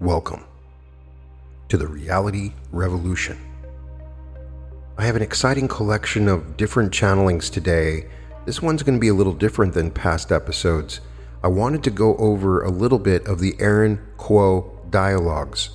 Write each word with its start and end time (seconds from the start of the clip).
Welcome 0.00 0.44
to 1.68 1.76
the 1.76 1.88
Reality 1.88 2.52
Revolution. 2.70 3.36
I 4.96 5.04
have 5.04 5.16
an 5.16 5.22
exciting 5.22 5.66
collection 5.66 6.28
of 6.28 6.56
different 6.56 6.92
channelings 6.92 7.50
today. 7.50 8.06
This 8.46 8.62
one's 8.62 8.84
going 8.84 8.96
to 8.96 9.00
be 9.00 9.08
a 9.08 9.14
little 9.14 9.32
different 9.32 9.74
than 9.74 9.90
past 9.90 10.30
episodes. 10.30 11.00
I 11.42 11.48
wanted 11.48 11.82
to 11.82 11.90
go 11.90 12.16
over 12.18 12.62
a 12.62 12.70
little 12.70 13.00
bit 13.00 13.26
of 13.26 13.40
the 13.40 13.56
Aaron 13.58 14.00
Q'uo 14.18 14.88
dialogues. 14.88 15.70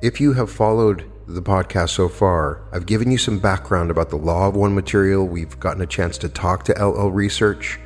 If 0.00 0.18
you 0.18 0.32
have 0.32 0.50
followed 0.50 1.04
the 1.26 1.42
podcast 1.42 1.90
so 1.90 2.08
far, 2.08 2.62
I've 2.72 2.86
given 2.86 3.10
you 3.10 3.18
some 3.18 3.38
background 3.38 3.90
about 3.90 4.08
the 4.08 4.16
Law 4.16 4.48
of 4.48 4.56
One 4.56 4.74
material. 4.74 5.26
We've 5.26 5.60
gotten 5.60 5.82
a 5.82 5.86
chance 5.86 6.16
to 6.16 6.30
talk 6.30 6.64
to 6.64 6.82
LL 6.82 7.10
Research. 7.10 7.78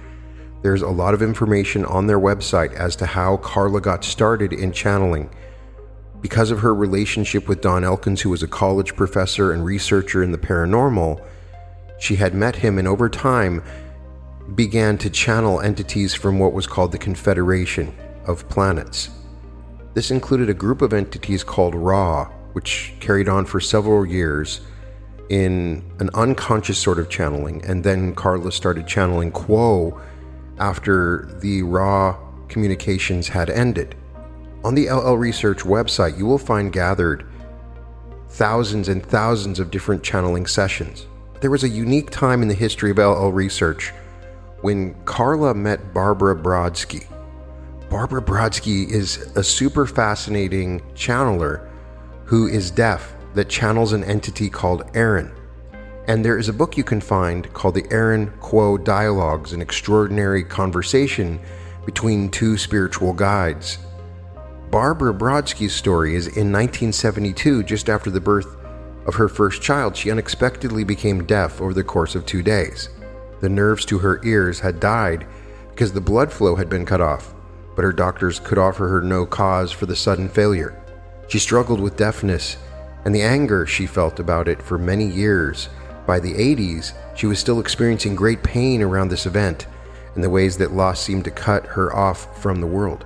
There's 0.61 0.83
a 0.83 0.89
lot 0.89 1.15
of 1.15 1.23
information 1.23 1.85
on 1.85 2.07
their 2.07 2.19
website 2.19 2.75
as 2.75 2.97
to 2.97 3.07
how 3.07 3.37
Carla 3.39 3.81
got 3.81 4.05
started 4.05 4.53
in 4.53 4.73
channeling. 4.73 5.31
Because 6.21 6.51
of 6.51 6.61
her 6.61 6.75
relationship 6.75 7.47
with 7.47 7.61
Don 7.61 7.85
Elkins, 7.85 8.21
who 8.21 8.31
was 8.31 8.43
a 8.43 8.49
college 8.49 8.97
professor 8.97 9.53
and 9.53 9.65
researcher 9.65 10.21
in 10.23 10.33
the 10.33 10.39
paranormal, 10.39 11.25
she 12.01 12.17
had 12.17 12.35
met 12.35 12.57
him 12.57 12.77
and 12.79 12.89
over 12.89 13.09
time 13.09 13.63
began 14.57 14.99
to 14.99 15.11
channel 15.11 15.61
entities 15.61 16.15
from 16.15 16.39
what 16.41 16.53
was 16.53 16.67
called 16.67 16.91
the 16.91 16.99
Confederation 16.99 17.95
of 18.27 18.49
Planets. 18.49 19.11
This 19.95 20.11
included 20.11 20.51
a 20.51 20.55
group 20.55 20.83
of 20.83 20.93
entities 20.93 21.45
called 21.45 21.75
Ra, 21.75 22.25
which 22.53 22.95
carried 22.99 23.29
on 23.29 23.45
for 23.45 23.61
several 23.61 24.05
years 24.05 24.61
in 25.29 25.85
an 26.01 26.11
unconscious 26.15 26.79
sort 26.79 26.99
of 26.99 27.09
channeling, 27.09 27.65
and 27.65 27.85
then 27.85 28.15
Carla 28.15 28.51
started 28.51 28.87
channeling 28.87 29.31
Q'uo 29.31 30.01
after 30.59 31.29
the 31.41 31.63
Ra 31.63 32.17
communications 32.49 33.29
had 33.29 33.51
ended. 33.51 33.95
On 34.65 34.75
the 34.75 34.91
LL 34.91 35.15
Research 35.15 35.61
website, 35.61 36.19
you 36.19 36.27
will 36.27 36.39
find 36.39 36.73
gathered 36.73 37.27
thousands 38.31 38.89
and 38.89 39.05
thousands 39.05 39.59
of 39.61 39.71
different 39.71 40.03
channeling 40.03 40.47
sessions. 40.47 41.07
There 41.41 41.51
was 41.51 41.65
a 41.65 41.69
unique 41.69 42.11
time 42.11 42.43
in 42.43 42.49
the 42.49 42.55
history 42.55 42.91
of 42.91 42.99
LL 42.99 43.29
Research 43.29 43.93
when 44.61 44.95
Carla 45.05 45.55
met 45.55 45.95
Barbara 45.95 46.35
Brodsky. 46.35 47.07
Barbara 47.89 48.21
Brodsky 48.21 48.91
is 48.91 49.19
a 49.37 49.45
super 49.45 49.87
fascinating 49.87 50.81
channeler 50.95 51.69
who 52.25 52.49
is 52.49 52.71
deaf 52.71 53.15
that 53.35 53.49
channels 53.49 53.93
an 53.93 54.05
entity 54.05 54.51
called 54.51 54.85
Aaron. 54.95 55.33
And 56.09 56.25
there 56.25 56.39
is 56.39 56.49
a 56.49 56.55
book 56.55 56.79
you 56.79 56.85
can 56.85 57.03
find 57.03 57.53
called 57.53 57.75
The 57.75 57.87
Aaron 57.91 58.31
Q'uo 58.41 58.83
Dialogues, 58.83 59.53
an 59.53 59.61
extraordinary 59.61 60.43
conversation 60.43 61.39
between 61.85 62.31
two 62.31 62.57
spiritual 62.57 63.13
guides. 63.13 63.77
Barbara 64.71 65.13
Brodsky's 65.13 65.75
story 65.75 66.15
is 66.15 66.27
in 66.27 66.51
1972, 66.51 67.63
just 67.63 67.91
after 67.91 68.11
the 68.11 68.23
birth 68.23 68.57
of 69.07 69.17
her 69.17 69.29
first 69.29 69.61
child, 69.61 69.95
she 69.95 70.11
unexpectedly 70.11 70.83
became 70.83 71.27
deaf 71.27 71.61
over 71.61 71.75
the 71.75 71.85
course 71.85 72.15
of 72.15 72.25
two 72.25 72.43
days. 72.43 72.89
The 73.41 73.51
nerves 73.51 73.85
to 73.87 73.99
her 73.99 74.21
ears 74.25 74.61
had 74.61 74.81
died 74.81 75.27
because 75.69 75.93
the 75.93 76.01
blood 76.01 76.33
flow 76.33 76.57
had 76.57 76.71
been 76.71 76.87
cut 76.87 77.03
off, 77.03 77.35
but 77.77 77.85
her 77.85 77.93
doctors 77.93 78.41
could 78.41 78.57
offer 78.57 78.89
her 78.89 79.03
no 79.03 79.27
cause 79.27 79.73
for 79.73 79.85
the 79.85 79.95
sudden 79.95 80.31
failure. 80.31 80.83
She 81.29 81.39
struggled 81.39 81.81
with 81.81 81.99
deafness 81.99 82.57
and 83.05 83.15
the 83.15 83.23
anger 83.23 83.67
she 83.67 83.87
felt 83.87 84.19
about 84.19 84.49
it 84.49 84.63
for 84.63 84.79
many 84.79 85.07
years. 85.07 85.69
By 86.09 86.21
the 86.21 86.33
80s, 86.33 86.95
she 87.15 87.27
was 87.27 87.39
still 87.39 87.61
experiencing 87.61 88.17
great 88.17 88.43
pain 88.43 88.81
around 88.81 89.09
this 89.09 89.27
event 89.27 89.67
and 90.15 90.25
the 90.25 90.31
ways 90.31 90.57
that 90.57 90.73
loss 90.73 91.03
seemed 91.03 91.25
to 91.27 91.31
cut 91.31 91.67
her 91.67 91.95
off 91.95 92.41
from 92.41 92.63
the 92.63 92.67
world. 92.67 93.05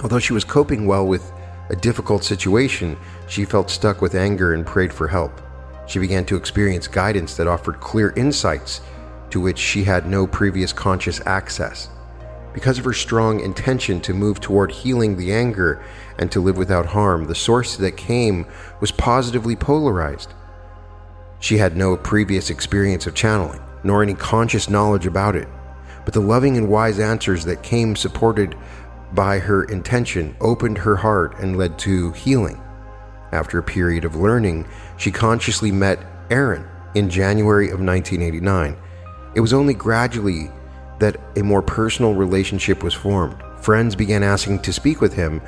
Although 0.00 0.20
she 0.20 0.32
was 0.32 0.44
coping 0.44 0.86
well 0.86 1.04
with 1.04 1.32
a 1.68 1.74
difficult 1.74 2.22
situation, 2.22 2.96
she 3.26 3.44
felt 3.44 3.70
stuck 3.70 4.00
with 4.00 4.14
anger 4.14 4.54
and 4.54 4.64
prayed 4.64 4.92
for 4.92 5.08
help. 5.08 5.42
She 5.88 5.98
began 5.98 6.24
to 6.26 6.36
experience 6.36 6.86
guidance 6.86 7.36
that 7.36 7.48
offered 7.48 7.80
clear 7.80 8.12
insights 8.14 8.82
to 9.30 9.40
which 9.40 9.58
she 9.58 9.82
had 9.82 10.06
no 10.06 10.28
previous 10.28 10.72
conscious 10.72 11.20
access. 11.26 11.88
Because 12.54 12.78
of 12.78 12.84
her 12.84 12.92
strong 12.92 13.40
intention 13.40 14.00
to 14.02 14.14
move 14.14 14.38
toward 14.38 14.70
healing 14.70 15.16
the 15.16 15.32
anger 15.32 15.82
and 16.20 16.30
to 16.30 16.40
live 16.40 16.56
without 16.56 16.86
harm, 16.86 17.24
the 17.24 17.34
source 17.34 17.76
that 17.78 17.96
came 17.96 18.46
was 18.80 18.92
positively 18.92 19.56
polarized. 19.56 20.34
She 21.40 21.58
had 21.58 21.76
no 21.76 21.96
previous 21.96 22.50
experience 22.50 23.06
of 23.06 23.14
channeling, 23.14 23.60
nor 23.82 24.02
any 24.02 24.14
conscious 24.14 24.68
knowledge 24.68 25.06
about 25.06 25.34
it, 25.34 25.48
but 26.04 26.14
the 26.14 26.20
loving 26.20 26.56
and 26.56 26.68
wise 26.68 26.98
answers 26.98 27.44
that 27.46 27.62
came 27.62 27.96
supported 27.96 28.54
by 29.12 29.38
her 29.38 29.64
intention 29.64 30.36
opened 30.40 30.78
her 30.78 30.96
heart 30.96 31.38
and 31.38 31.56
led 31.56 31.78
to 31.80 32.12
healing. 32.12 32.60
After 33.32 33.58
a 33.58 33.62
period 33.62 34.04
of 34.04 34.16
learning, 34.16 34.68
she 34.96 35.10
consciously 35.10 35.72
met 35.72 35.98
Aaron 36.30 36.66
in 36.94 37.08
January 37.08 37.70
of 37.70 37.80
1989. 37.80 38.76
It 39.34 39.40
was 39.40 39.52
only 39.52 39.74
gradually 39.74 40.50
that 40.98 41.16
a 41.36 41.42
more 41.42 41.62
personal 41.62 42.14
relationship 42.14 42.82
was 42.82 42.94
formed. 42.94 43.42
Friends 43.60 43.96
began 43.96 44.22
asking 44.22 44.60
to 44.60 44.72
speak 44.72 45.00
with 45.00 45.14
him, 45.14 45.40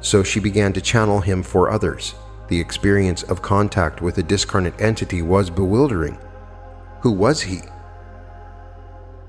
so 0.00 0.22
she 0.22 0.40
began 0.40 0.72
to 0.74 0.80
channel 0.80 1.20
him 1.20 1.42
for 1.42 1.70
others. 1.70 2.14
The 2.52 2.60
experience 2.60 3.22
of 3.22 3.40
contact 3.40 4.02
with 4.02 4.18
a 4.18 4.22
discarnate 4.22 4.78
entity 4.78 5.22
was 5.22 5.48
bewildering. 5.48 6.18
Who 7.00 7.10
was 7.10 7.40
he? 7.40 7.60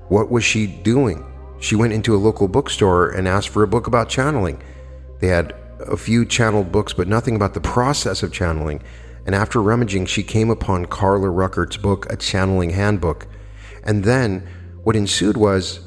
What 0.08 0.30
was 0.30 0.44
she 0.44 0.66
doing? 0.66 1.24
She 1.58 1.74
went 1.74 1.94
into 1.94 2.14
a 2.14 2.18
local 2.20 2.48
bookstore 2.48 3.08
and 3.08 3.26
asked 3.26 3.48
for 3.48 3.62
a 3.62 3.66
book 3.66 3.86
about 3.86 4.10
channeling. 4.10 4.62
They 5.20 5.28
had 5.28 5.54
a 5.80 5.96
few 5.96 6.26
channeled 6.26 6.70
books, 6.70 6.92
but 6.92 7.08
nothing 7.08 7.34
about 7.34 7.54
the 7.54 7.62
process 7.62 8.22
of 8.22 8.30
channeling. 8.30 8.82
And 9.24 9.34
after 9.34 9.62
rummaging, 9.62 10.04
she 10.04 10.22
came 10.22 10.50
upon 10.50 10.84
Carla 10.84 11.30
Rueckert's 11.30 11.78
book, 11.78 12.04
A 12.12 12.18
Channeling 12.18 12.72
Handbook. 12.72 13.26
And 13.84 14.04
then 14.04 14.46
what 14.82 14.96
ensued 14.96 15.38
was 15.38 15.80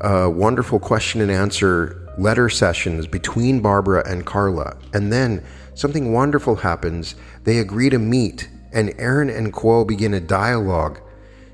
a 0.00 0.30
wonderful 0.30 0.78
question 0.78 1.20
and 1.20 1.32
answer 1.32 2.08
letter 2.18 2.48
sessions 2.48 3.08
between 3.08 3.58
Barbara 3.58 4.08
and 4.08 4.24
Carla. 4.24 4.76
And 4.92 5.12
then 5.12 5.44
something 5.74 6.12
wonderful 6.12 6.56
happens. 6.56 7.14
They 7.44 7.58
agree 7.58 7.90
to 7.90 7.98
meet, 7.98 8.48
and 8.72 8.94
Aaron 8.98 9.30
and 9.30 9.52
Q'uo 9.52 9.86
begin 9.86 10.14
a 10.14 10.20
dialogue. 10.20 11.00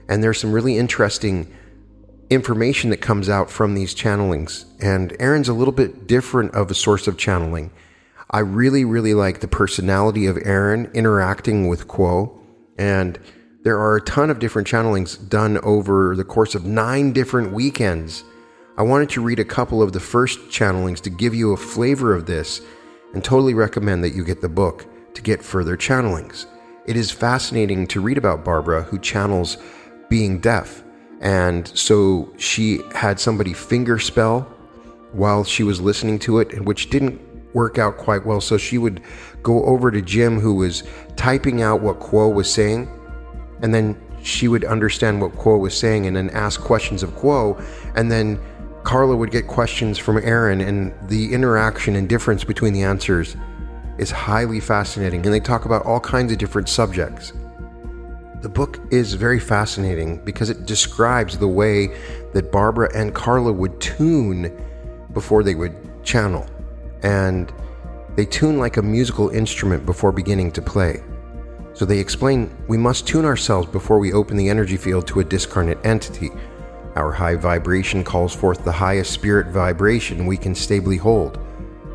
And 0.08 0.22
there's 0.22 0.40
some 0.40 0.52
really 0.52 0.78
interesting 0.78 1.52
information 2.30 2.90
that 2.90 2.98
comes 2.98 3.28
out 3.28 3.50
from 3.50 3.74
these 3.74 3.94
channelings. 3.94 4.64
And 4.80 5.16
Aaron's 5.18 5.48
a 5.48 5.54
little 5.54 5.72
bit 5.72 6.06
different 6.06 6.54
of 6.54 6.70
a 6.70 6.74
source 6.74 7.08
of 7.08 7.18
channeling. 7.18 7.72
I 8.30 8.40
really, 8.40 8.84
really 8.84 9.14
like 9.14 9.40
the 9.40 9.48
personality 9.48 10.26
of 10.26 10.38
Aaron 10.44 10.90
interacting 10.94 11.68
with 11.68 11.88
Q'uo. 11.88 12.38
And 12.78 13.18
there 13.62 13.78
are 13.78 13.96
a 13.96 14.00
ton 14.00 14.30
of 14.30 14.38
different 14.38 14.68
channelings 14.68 15.28
done 15.28 15.58
over 15.58 16.14
the 16.16 16.24
course 16.24 16.54
of 16.54 16.64
nine 16.64 17.12
different 17.12 17.52
weekends. 17.52 18.24
I 18.78 18.82
wanted 18.82 19.10
to 19.10 19.22
read 19.22 19.38
a 19.38 19.44
couple 19.44 19.82
of 19.82 19.92
the 19.92 20.00
first 20.00 20.38
channelings 20.48 21.00
to 21.02 21.10
give 21.10 21.34
you 21.34 21.52
a 21.52 21.56
flavor 21.56 22.14
of 22.14 22.26
this 22.26 22.62
and 23.14 23.24
totally 23.24 23.54
recommend 23.54 24.04
that 24.04 24.14
you 24.14 24.24
get 24.24 24.40
the 24.40 24.48
book 24.48 24.86
to 25.14 25.22
get 25.22 25.42
further 25.42 25.76
channelings. 25.76 26.46
It 26.86 26.96
is 26.96 27.10
fascinating 27.10 27.86
to 27.88 28.00
read 28.00 28.18
about 28.18 28.44
Barbara, 28.44 28.82
who 28.82 28.98
channels 28.98 29.56
being 30.08 30.40
deaf 30.40 30.82
and 31.20 31.68
so 31.76 32.32
she 32.38 32.80
had 32.94 33.20
somebody 33.20 33.52
finger 33.52 33.98
spell 33.98 34.42
while 35.12 35.44
she 35.44 35.62
was 35.62 35.80
listening 35.80 36.18
to 36.20 36.38
it, 36.38 36.64
which 36.64 36.88
didn't 36.88 37.20
work 37.54 37.78
out 37.78 37.98
quite 37.98 38.24
well. 38.24 38.40
So 38.40 38.56
she 38.56 38.78
would 38.78 39.02
go 39.42 39.64
over 39.64 39.90
to 39.90 40.00
Jim, 40.00 40.40
who 40.40 40.54
was 40.54 40.82
typing 41.16 41.60
out 41.60 41.82
what 41.82 42.00
Q'uo 42.00 42.32
was 42.32 42.50
saying, 42.50 42.88
and 43.60 43.74
then 43.74 44.00
she 44.22 44.48
would 44.48 44.64
understand 44.64 45.20
what 45.20 45.32
Q'uo 45.32 45.60
was 45.60 45.76
saying 45.76 46.06
and 46.06 46.16
then 46.16 46.30
ask 46.30 46.60
questions 46.60 47.02
of 47.02 47.10
Q'uo. 47.10 47.62
And 47.96 48.10
then 48.10 48.40
Carla 48.84 49.14
would 49.14 49.30
get 49.30 49.46
questions 49.46 49.98
from 49.98 50.18
Aaron, 50.18 50.60
and 50.60 50.94
the 51.08 51.32
interaction 51.32 51.96
and 51.96 52.08
difference 52.08 52.44
between 52.44 52.72
the 52.72 52.82
answers 52.82 53.36
is 53.98 54.10
highly 54.10 54.60
fascinating. 54.60 55.24
And 55.24 55.34
they 55.34 55.40
talk 55.40 55.64
about 55.66 55.84
all 55.84 56.00
kinds 56.00 56.32
of 56.32 56.38
different 56.38 56.68
subjects. 56.68 57.32
The 58.40 58.48
book 58.48 58.80
is 58.90 59.12
very 59.12 59.38
fascinating 59.38 60.24
because 60.24 60.48
it 60.48 60.64
describes 60.64 61.36
the 61.36 61.48
way 61.48 61.88
that 62.32 62.50
Barbara 62.50 62.90
and 62.94 63.14
Carla 63.14 63.52
would 63.52 63.78
tune 63.80 64.58
before 65.12 65.42
they 65.42 65.54
would 65.54 65.74
channel. 66.02 66.48
And 67.02 67.52
they 68.16 68.24
tune 68.24 68.58
like 68.58 68.78
a 68.78 68.82
musical 68.82 69.28
instrument 69.28 69.84
before 69.84 70.10
beginning 70.10 70.52
to 70.52 70.62
play. 70.62 71.02
So 71.74 71.84
they 71.84 71.98
explain 71.98 72.50
we 72.66 72.78
must 72.78 73.06
tune 73.06 73.24
ourselves 73.26 73.68
before 73.68 73.98
we 73.98 74.12
open 74.12 74.36
the 74.36 74.48
energy 74.48 74.76
field 74.76 75.06
to 75.08 75.20
a 75.20 75.24
discarnate 75.24 75.78
entity. 75.84 76.30
Our 76.96 77.12
high 77.12 77.36
vibration 77.36 78.04
calls 78.04 78.34
forth 78.34 78.64
the 78.64 78.72
highest 78.72 79.12
spirit 79.12 79.48
vibration 79.48 80.26
we 80.26 80.36
can 80.36 80.54
stably 80.54 80.96
hold. 80.96 81.38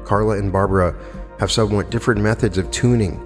Carla 0.05 0.37
and 0.37 0.51
Barbara 0.51 0.95
have 1.39 1.51
somewhat 1.51 1.89
different 1.89 2.21
methods 2.21 2.57
of 2.57 2.71
tuning 2.71 3.25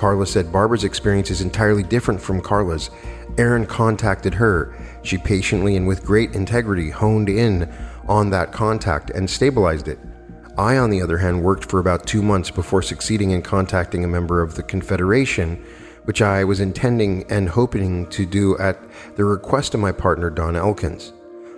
Carla 0.00 0.26
said 0.26 0.50
Barbara's 0.50 0.84
experience 0.84 1.30
is 1.30 1.42
entirely 1.42 1.82
different 1.82 2.22
from 2.22 2.40
Carla's. 2.40 2.88
Aaron 3.36 3.66
contacted 3.66 4.32
her. 4.32 4.74
She 5.02 5.18
patiently 5.18 5.76
and 5.76 5.86
with 5.86 6.06
great 6.06 6.34
integrity 6.34 6.88
honed 6.88 7.28
in 7.28 7.70
on 8.08 8.30
that 8.30 8.50
contact 8.50 9.10
and 9.10 9.28
stabilized 9.28 9.88
it. 9.88 9.98
I, 10.56 10.78
on 10.78 10.88
the 10.88 11.02
other 11.02 11.18
hand, 11.18 11.42
worked 11.42 11.70
for 11.70 11.80
about 11.80 12.06
two 12.06 12.22
months 12.22 12.50
before 12.50 12.80
succeeding 12.80 13.32
in 13.32 13.42
contacting 13.42 14.02
a 14.02 14.08
member 14.08 14.40
of 14.40 14.54
the 14.54 14.62
Confederation, 14.62 15.62
which 16.04 16.22
I 16.22 16.44
was 16.44 16.60
intending 16.60 17.24
and 17.30 17.48
hoping 17.48 18.06
to 18.08 18.26
do 18.26 18.56
at 18.58 18.78
the 19.16 19.24
request 19.24 19.74
of 19.74 19.80
my 19.80 19.92
partner, 19.92 20.30
Don 20.30 20.56
Elkins. 20.56 21.12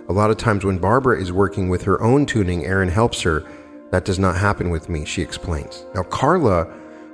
A 0.09 0.13
lot 0.13 0.31
of 0.31 0.37
times 0.37 0.65
when 0.65 0.79
Barbara 0.79 1.19
is 1.19 1.31
working 1.31 1.69
with 1.69 1.83
her 1.83 2.01
own 2.01 2.25
tuning, 2.25 2.65
Aaron 2.65 2.89
helps 2.89 3.21
her. 3.21 3.43
That 3.91 4.05
does 4.05 4.19
not 4.19 4.35
happen 4.35 4.69
with 4.69 4.89
me, 4.89 5.05
she 5.05 5.21
explains. 5.21 5.85
Now, 5.95 6.03
Carla, 6.03 6.65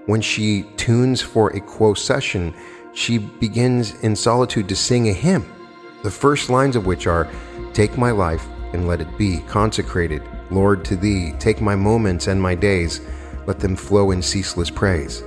when 0.06 0.22
she 0.22 0.64
tunes 0.76 1.22
for 1.22 1.50
a 1.50 1.60
Q'uo 1.60 1.96
session, 1.96 2.54
she 2.94 3.20
begins 3.20 3.94
in 4.02 4.16
solitude 4.16 4.68
to 4.70 4.76
sing 4.76 5.10
a 5.10 5.14
hymn, 5.14 5.46
the 6.04 6.10
first 6.10 6.50
lines 6.50 6.76
of 6.76 6.86
which 6.86 7.06
are 7.06 7.30
Take 7.74 7.98
my 7.98 8.12
life 8.12 8.48
and 8.74 8.88
let 8.88 9.02
it 9.02 9.18
be 9.18 9.40
consecrated, 9.42 10.24
Lord, 10.50 10.84
to 10.86 10.96
thee. 10.96 11.34
Take 11.40 11.62
my 11.62 11.76
moments 11.76 12.28
and 12.28 12.42
my 12.42 12.56
days, 12.56 13.02
let 13.46 13.60
them 13.60 13.76
flow 13.76 14.12
in 14.12 14.22
ceaseless 14.22 14.70
praise. 14.70 15.24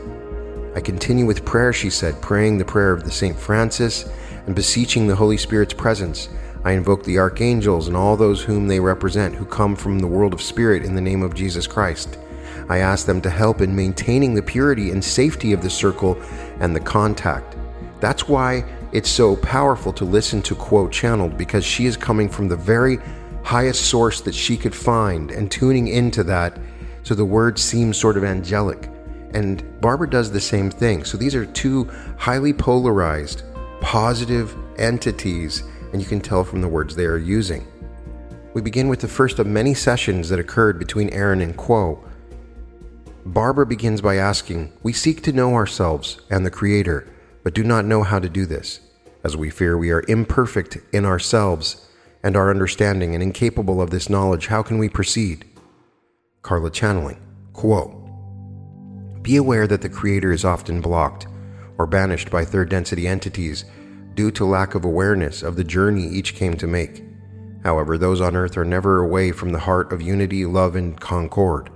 I 0.75 0.81
continue 0.81 1.27
with 1.27 1.45
prayer, 1.45 1.73
she 1.73 1.91
said, 1.91 2.23
praying 2.23 2.57
the 2.57 2.65
prayer 2.65 2.93
of 2.93 3.05
the 3.05 3.11
St. 3.11 3.39
Francis 3.39 4.09
and 4.47 4.55
beseeching 4.55 5.07
the 5.07 5.17
Holy 5.17 5.37
Spirit's 5.37 5.75
presence. 5.75 6.29
I 6.65 6.73
invoke 6.73 7.05
the 7.05 7.19
archangels 7.19 7.89
and 7.89 7.97
all 7.97 8.17
those 8.17 8.43
whom 8.43 8.69
they 8.69 8.81
represent 8.81 9.35
who 9.35 9.45
come 9.45 9.77
from 9.77 9.99
the 9.99 10.07
world 10.07 10.33
of 10.33 10.41
spirit 10.41 10.85
in 10.85 10.95
the 10.95 11.01
name 11.01 11.23
of 11.23 11.35
Jesus 11.35 11.67
Christ. 11.67 12.19
I 12.69 12.79
ask 12.79 13.05
them 13.05 13.21
to 13.23 13.31
help 13.31 13.61
in 13.61 13.75
maintaining 13.75 14.35
the 14.35 14.43
purity 14.43 14.91
and 14.91 15.05
safety 15.05 15.53
of 15.53 15.63
the 15.63 15.71
circle 15.71 16.17
and 16.61 16.75
the 16.75 16.81
contact. 16.81 17.57
That's 18.01 18.29
why 18.29 18.65
it's 18.93 19.11
so 19.11 19.37
powerful 19.37 19.93
to 19.95 20.05
listen 20.05 20.41
to 20.43 20.55
Q'uo 20.55 20.91
channeled 20.91 21.37
because 21.37 21.65
she 21.65 21.87
is 21.87 21.97
coming 21.97 22.29
from 22.29 22.49
the 22.49 22.57
very 22.57 22.99
highest 23.43 23.87
source 23.87 24.21
that 24.23 24.35
she 24.35 24.57
could 24.57 24.75
find 24.75 25.31
and 25.33 25.51
tuning 25.51 25.89
into 25.89 26.23
that 26.25 26.59
so 27.03 27.15
the 27.15 27.25
words 27.25 27.61
seem 27.61 27.93
sort 27.93 28.17
of 28.17 28.25
angelic. 28.25 28.89
And 29.35 29.81
Barbara 29.81 30.11
does 30.11 30.31
the 30.31 30.41
same 30.41 30.71
thing. 30.71 31.05
So 31.05 31.17
these 31.17 31.35
are 31.35 31.47
two 31.47 31.85
highly 32.19 32.53
polarized, 32.53 33.43
positive 33.81 34.55
entities, 34.79 35.63
and 35.93 36.01
you 36.01 36.07
can 36.07 36.21
tell 36.21 36.45
from 36.45 36.61
the 36.61 36.69
words 36.69 36.95
they 36.95 37.07
are 37.07 37.19
using. 37.19 37.67
We 38.55 38.61
begin 38.61 38.89
with 38.89 39.01
the 39.01 39.09
first 39.09 39.39
of 39.39 39.47
many 39.47 39.73
sessions 39.73 40.29
that 40.29 40.39
occurred 40.39 40.79
between 40.79 41.09
Aaron 41.11 41.41
and 41.41 41.57
Q'uo. 41.57 41.99
Barbara 43.25 43.65
begins 43.65 44.01
by 44.01 44.17
asking, 44.17 44.73
We 44.83 44.93
seek 44.93 45.23
to 45.23 45.33
know 45.33 45.55
ourselves 45.55 46.21
and 46.29 46.45
the 46.45 46.51
Creator, 46.51 47.09
but 47.43 47.55
do 47.55 47.65
not 47.65 47.87
know 47.87 48.03
how 48.03 48.19
to 48.19 48.29
do 48.29 48.45
this, 48.45 48.81
as 49.25 49.37
we 49.37 49.49
fear 49.49 49.79
we 49.79 49.91
are 49.91 50.05
imperfect 50.09 50.79
in 50.93 51.07
ourselves 51.07 51.89
and 52.23 52.37
our 52.37 52.51
understanding 52.51 53.15
and 53.15 53.23
incapable 53.23 53.81
of 53.81 53.91
this 53.91 54.11
knowledge. 54.11 54.49
How 54.49 54.63
can 54.63 54.79
we 54.79 54.89
proceed? 54.89 55.45
Carla 56.43 56.71
channeling, 56.71 57.21
Q'uo. 57.55 58.02
Be 59.23 59.37
aware 59.37 59.67
that 59.67 59.83
the 59.83 59.89
Creator 59.89 60.33
is 60.33 60.45
often 60.45 60.81
blocked 60.81 61.27
or 61.79 61.87
banished 61.87 62.31
by 62.31 62.45
third 62.45 62.69
density 62.69 63.07
entities 63.07 63.65
due 64.15 64.31
to 64.33 64.45
lack 64.45 64.75
of 64.75 64.85
awareness 64.85 65.43
of 65.43 65.57
the 65.57 65.65
journey 65.65 66.07
each 66.07 66.35
came 66.35 66.57
to 66.57 66.67
make. 66.67 67.03
However, 67.65 67.97
those 67.97 68.21
on 68.21 68.37
earth 68.37 68.57
are 68.57 68.65
never 68.65 68.99
away 68.99 69.33
from 69.33 69.53
the 69.53 69.61
heart 69.61 69.93
of 69.93 70.03
unity, 70.03 70.45
love, 70.45 70.77
and 70.77 70.99
concord 71.01 71.71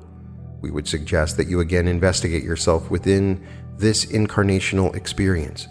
we 0.61 0.73
would 0.73 0.89
suggest 0.89 1.37
that 1.37 1.49
you 1.49 1.61
again 1.61 1.87
investigate 1.87 2.43
yourself 2.43 2.91
within 2.91 3.47
this 3.79 4.07
incarnational 4.07 4.95
experience. 4.97 5.69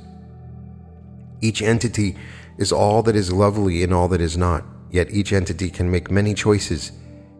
Each 1.42 1.62
entity 1.62 2.16
is 2.58 2.72
all 2.72 3.04
that 3.04 3.16
is 3.16 3.34
lovely 3.34 3.84
and 3.84 3.94
all 3.94 4.08
that 4.08 4.22
is 4.22 4.38
not, 4.38 4.64
yet 4.90 5.12
each 5.12 5.34
entity 5.34 5.70
can 5.70 5.92
make 5.92 6.10
many 6.10 6.34
choices, 6.34 6.92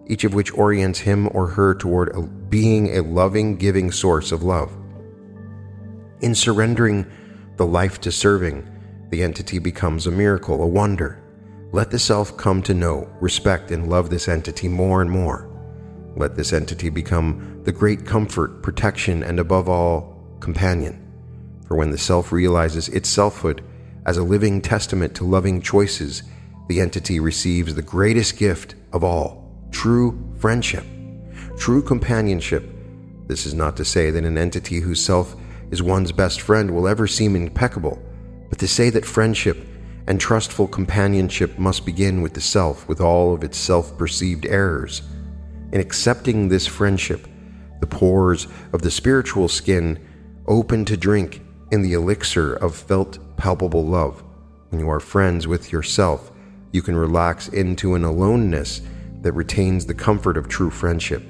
each 0.08 0.24
of 0.24 0.34
which 0.34 0.54
orients 0.54 1.00
him 1.00 1.30
or 1.32 1.48
her 1.48 1.74
toward 1.74 2.16
a, 2.16 2.22
being 2.22 2.96
a 2.96 3.02
loving, 3.02 3.58
giving 3.58 3.92
source 3.92 4.32
of 4.32 4.44
love. 4.44 4.72
In 6.22 6.36
surrendering 6.36 7.06
the 7.58 7.66
life 7.66 8.00
to 8.02 8.12
serving, 8.12 8.70
the 9.10 9.24
entity 9.24 9.60
becomes 9.60 10.08
a 10.08 10.12
miracle, 10.12 10.62
a 10.62 10.68
wonder. 10.68 11.22
Let 11.72 11.92
the 11.92 12.00
self 12.00 12.38
come 12.38 12.62
to 12.64 12.74
know, 12.74 13.10
respect, 13.20 13.72
and 13.72 13.90
love 13.90 14.10
this 14.10 14.28
entity 14.28 14.68
more 14.68 15.02
and 15.02 15.10
more. 15.10 15.50
Let 16.16 16.36
this 16.36 16.54
entity 16.54 16.90
become 16.90 17.62
the 17.64 17.72
great 17.72 18.06
comfort, 18.06 18.62
protection, 18.62 19.24
and 19.24 19.40
above 19.40 19.68
all, 19.68 20.16
companion. 20.40 21.02
For 21.68 21.76
when 21.76 21.92
the 21.92 21.98
self 21.98 22.32
realizes 22.32 22.88
its 22.90 23.10
selfhood 23.10 23.64
as 24.06 24.18
a 24.18 24.24
living 24.24 24.62
testament 24.62 25.16
to 25.16 25.24
loving 25.24 25.62
choices, 25.62 26.24
the 26.70 26.80
entity 26.80 27.20
receives 27.20 27.76
the 27.76 27.82
greatest 27.82 28.38
gift 28.38 28.76
of 28.94 29.04
all 29.04 29.45
true 29.76 30.18
friendship, 30.38 30.86
true 31.58 31.82
companionship. 31.82 32.64
This 33.28 33.46
is 33.46 33.54
not 33.54 33.76
to 33.76 33.84
say 33.84 34.10
that 34.10 34.24
an 34.24 34.38
entity 34.38 34.80
whose 34.80 35.04
self 35.04 35.36
is 35.70 35.84
one's 35.84 36.14
best 36.14 36.40
friend 36.40 36.72
will 36.72 36.88
ever 36.88 37.08
seem 37.08 37.36
impeccable, 37.36 38.02
but 38.50 38.58
to 38.60 38.70
say 38.70 38.90
that 38.90 39.06
friendship 39.06 39.58
and 40.08 40.18
trustful 40.18 40.66
companionship 40.66 41.60
must 41.60 41.86
begin 41.86 42.22
with 42.22 42.34
the 42.34 42.42
self, 42.42 42.88
with 42.88 43.02
all 43.02 43.34
of 43.34 43.44
its 43.44 43.58
self 43.58 43.98
perceived 43.98 44.46
errors 44.46 45.02
in 45.74 45.82
accepting 45.82 46.48
this 46.48 46.66
friendship, 46.66 47.28
the 47.82 47.88
pores 47.88 48.48
of 48.72 48.82
the 48.82 48.90
spiritual 48.90 49.50
skin 49.50 50.00
open 50.48 50.86
to 50.86 50.96
drink 50.96 51.42
in 51.72 51.82
the 51.82 51.94
elixir 51.94 52.54
of 52.54 52.74
felt 52.74 53.20
palpable 53.36 53.86
love. 53.86 54.24
When 54.70 54.80
you 54.80 54.90
are 54.90 55.02
friends 55.02 55.48
with 55.48 55.74
yourself, 55.74 56.32
you 56.72 56.82
can 56.82 56.96
relax 56.96 57.50
into 57.50 57.94
an 57.96 58.06
aloneness 58.06 58.82
that 59.26 59.34
retains 59.34 59.88
the 59.88 59.94
comfort 59.96 60.38
of 60.38 60.48
true 60.48 60.70
friendship. 60.70 61.24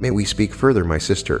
May 0.00 0.10
we 0.10 0.24
speak 0.24 0.52
further, 0.52 0.84
my 0.84 0.98
sister? 0.98 1.38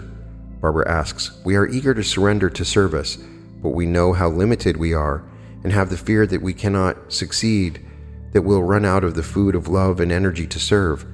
Barbara 0.60 0.88
asks. 0.88 1.40
We 1.44 1.56
are 1.56 1.66
eager 1.66 1.92
to 1.92 2.04
surrender 2.04 2.48
to 2.50 2.64
service, 2.64 3.16
but 3.60 3.70
we 3.70 3.84
know 3.84 4.12
how 4.12 4.28
limited 4.28 4.76
we 4.76 4.94
are 4.94 5.24
and 5.64 5.72
have 5.72 5.90
the 5.90 5.96
fear 5.96 6.24
that 6.28 6.40
we 6.40 6.54
cannot 6.54 7.12
succeed, 7.12 7.84
that 8.32 8.42
we'll 8.42 8.62
run 8.62 8.84
out 8.84 9.02
of 9.02 9.16
the 9.16 9.24
food 9.24 9.56
of 9.56 9.66
love 9.66 9.98
and 9.98 10.12
energy 10.12 10.46
to 10.46 10.60
serve. 10.60 11.04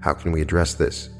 How 0.00 0.14
can 0.14 0.32
we 0.32 0.40
address 0.40 0.72
this? 0.72 1.10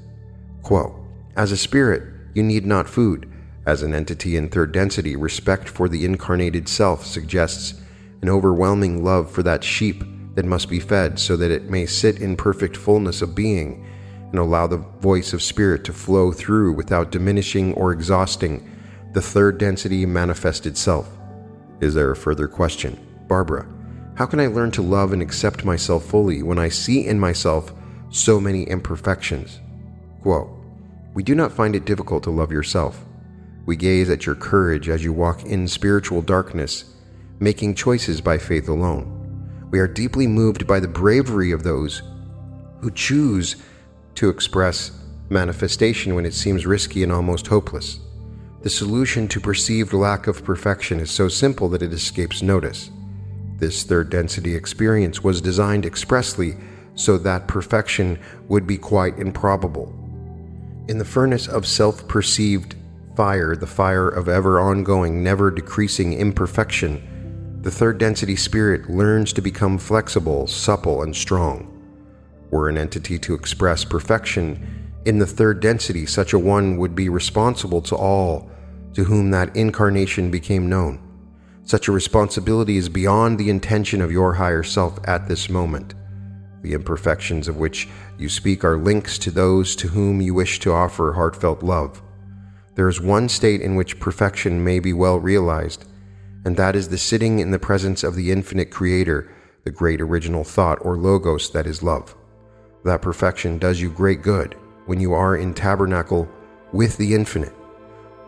Quote, 0.62 0.99
As 1.37 1.52
a 1.52 1.58
spirit, 1.58 2.05
you 2.32 2.43
need 2.43 2.64
not 2.64 2.88
food. 2.88 3.31
As 3.67 3.82
an 3.82 3.94
entity 3.94 4.34
in 4.34 4.49
third 4.49 4.73
density, 4.73 5.14
respect 5.14 5.69
for 5.69 5.91
the 5.91 6.06
incarnated 6.06 6.70
self 6.70 7.05
suggests 7.05 7.75
an 8.23 8.31
overwhelming 8.31 9.05
love 9.05 9.31
for 9.31 9.43
that 9.43 9.62
sheep 9.62 10.02
that 10.38 10.46
must 10.46 10.69
be 10.70 10.79
fed 10.79 11.19
so 11.19 11.37
that 11.37 11.50
it 11.50 11.69
may 11.69 11.85
sit 11.85 12.20
in 12.20 12.37
perfect 12.37 12.76
fullness 12.76 13.22
of 13.22 13.34
being 13.34 13.84
and 14.31 14.39
allow 14.39 14.69
the 14.69 14.77
voice 15.01 15.32
of 15.32 15.43
spirit 15.43 15.82
to 15.82 15.93
flow 15.93 16.31
through 16.31 16.72
without 16.74 17.10
diminishing 17.10 17.74
or 17.74 17.91
exhausting 17.91 18.65
the 19.15 19.20
third 19.20 19.58
density 19.58 20.06
manifested 20.06 20.79
self. 20.79 21.10
Is 21.81 21.93
there 21.93 22.13
a 22.13 22.17
further 22.17 22.46
question? 22.46 23.05
Barbara, 23.27 23.67
how 24.15 24.27
can 24.27 24.39
I 24.39 24.46
learn 24.46 24.70
to 24.70 24.82
love 24.82 25.13
and 25.13 25.20
accept 25.20 25.65
myself 25.65 26.05
fully 26.05 26.44
when 26.44 26.60
I 26.60 26.69
see 26.69 27.05
in 27.05 27.19
myself 27.19 27.72
so 28.10 28.41
many 28.41 28.63
imperfections. 28.63 29.58
Quote, 30.22 30.51
we 31.15 31.24
do 31.24 31.34
not 31.34 31.51
find 31.51 31.74
it 31.74 31.84
difficult 31.84 32.22
to 32.22 32.31
love 32.31 32.53
yourself. 32.53 33.05
We 33.67 33.74
gaze 33.74 34.08
at 34.08 34.24
your 34.24 34.36
courage 34.36 34.89
as 34.89 35.03
you 35.03 35.13
walk 35.13 35.44
in 35.44 35.67
spiritual 35.67 36.22
darkness, 36.22 36.94
making 37.41 37.74
choices 37.74 38.20
by 38.20 38.39
faith 38.39 38.69
alone. 38.69 39.18
We 39.70 39.81
are 39.81 39.87
deeply 39.87 40.27
moved 40.27 40.67
by 40.67 40.81
the 40.81 40.89
bravery 40.89 41.53
of 41.53 41.63
those 41.63 42.03
who 42.81 42.91
choose 42.91 43.56
to 44.15 44.31
express 44.31 44.93
manifestation 45.29 46.15
when 46.15 46.25
it 46.25 46.34
seems 46.34 46.67
risky 46.67 47.03
and 47.03 47.13
almost 47.13 47.48
hopeless. 47.48 48.01
The 48.63 48.70
solution 48.70 49.29
to 49.29 49.41
perceived 49.41 49.93
lack 49.93 50.27
of 50.27 50.43
perfection 50.43 51.01
is 51.01 51.10
so 51.10 51.29
simple 51.29 51.69
that 51.69 51.82
it 51.82 51.93
escapes 51.93 52.43
notice. 52.43 52.91
This 53.56 53.82
third 53.82 54.10
density 54.10 54.55
experience 54.55 55.22
was 55.22 55.41
designed 55.41 55.84
expressly 55.84 56.56
so 56.94 57.19
that 57.19 57.46
perfection 57.46 58.19
would 58.48 58.67
be 58.67 58.79
quite 58.79 59.19
improbable. 59.19 59.94
In 60.89 60.98
the 60.98 61.05
furnace 61.05 61.46
of 61.46 61.67
self 61.67 62.08
perceived 62.08 62.75
fire, 63.15 63.55
the 63.55 63.67
fire 63.67 64.08
of 64.08 64.29
ever 64.29 64.60
ongoing, 64.60 65.22
never 65.22 65.51
decreasing 65.51 66.15
imperfection, 66.15 67.18
the 67.62 67.70
third 67.70 67.98
density 67.98 68.36
spirit 68.36 68.88
learns 68.88 69.32
to 69.32 69.43
become 69.43 69.79
flexible, 69.79 70.46
supple, 70.46 71.03
and 71.03 71.15
strong. 71.15 71.74
Were 72.50 72.69
an 72.69 72.79
entity 72.79 73.19
to 73.19 73.34
express 73.34 73.84
perfection 73.84 74.79
in 75.05 75.19
the 75.19 75.27
third 75.27 75.60
density, 75.60 76.05
such 76.05 76.32
a 76.34 76.38
one 76.38 76.77
would 76.77 76.94
be 76.94 77.08
responsible 77.08 77.81
to 77.82 77.96
all 77.96 78.50
to 78.93 79.05
whom 79.05 79.31
that 79.31 79.56
incarnation 79.56 80.31
became 80.31 80.69
known. 80.69 81.00
Such 81.65 81.88
a 81.88 81.93
responsibility 81.93 82.77
is 82.77 82.88
beyond 82.88 83.38
the 83.38 83.48
intention 83.48 84.03
of 84.03 84.12
your 84.12 84.34
higher 84.34 84.62
self 84.62 84.98
at 85.08 85.27
this 85.27 85.48
moment. 85.48 85.94
The 86.62 86.74
imperfections 86.74 87.48
of 87.48 87.56
which 87.56 87.88
you 88.19 88.29
speak 88.29 88.65
are 88.65 88.77
links 88.77 89.19
to 89.19 89.31
those 89.31 89.77
to 89.77 89.88
whom 89.88 90.20
you 90.20 90.34
wish 90.34 90.58
to 90.60 90.72
offer 90.72 91.12
heartfelt 91.12 91.62
love. 91.62 92.03
There 92.74 92.88
is 92.88 93.00
one 93.00 93.29
state 93.29 93.60
in 93.60 93.77
which 93.77 94.00
perfection 94.00 94.62
may 94.62 94.79
be 94.79 94.93
well 94.93 95.19
realized, 95.19 95.86
and 96.45 96.57
that 96.57 96.77
is 96.77 96.89
the 96.89 96.99
sitting 96.99 97.39
in 97.39 97.51
the 97.51 97.59
presence 97.59 98.03
of 98.03 98.15
the 98.15 98.31
infinite 98.31 98.71
Creator, 98.71 99.31
the 99.65 99.71
great 99.71 100.01
original 100.01 100.45
thought 100.45 100.79
or 100.83 100.97
logos 100.97 101.51
that 101.51 101.67
is 101.67 101.83
love. 101.83 102.15
That 102.85 103.03
perfection 103.03 103.59
does 103.59 103.81
you 103.81 103.91
great 103.91 104.23
good, 104.23 104.55
when 104.87 105.01
you 105.01 105.13
are 105.13 105.37
in 105.37 105.53
tabernacle 105.53 106.29
with 106.73 106.97
the 106.97 107.15
infinite. 107.15 107.53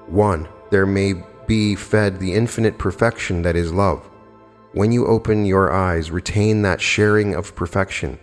One, 0.06 0.48
there 0.70 0.86
may 0.86 1.14
be 1.46 1.74
fed 1.74 2.18
the 2.18 2.34
infinite 2.34 2.78
perfection 2.78 3.42
that 3.42 3.56
is 3.56 3.72
love. 3.72 4.08
When 4.72 4.92
you 4.92 5.06
open 5.06 5.46
your 5.46 5.72
eyes, 5.72 6.10
retain 6.10 6.62
that 6.62 6.80
sharing 6.80 7.34
of 7.34 7.54
perfection. 7.56 8.18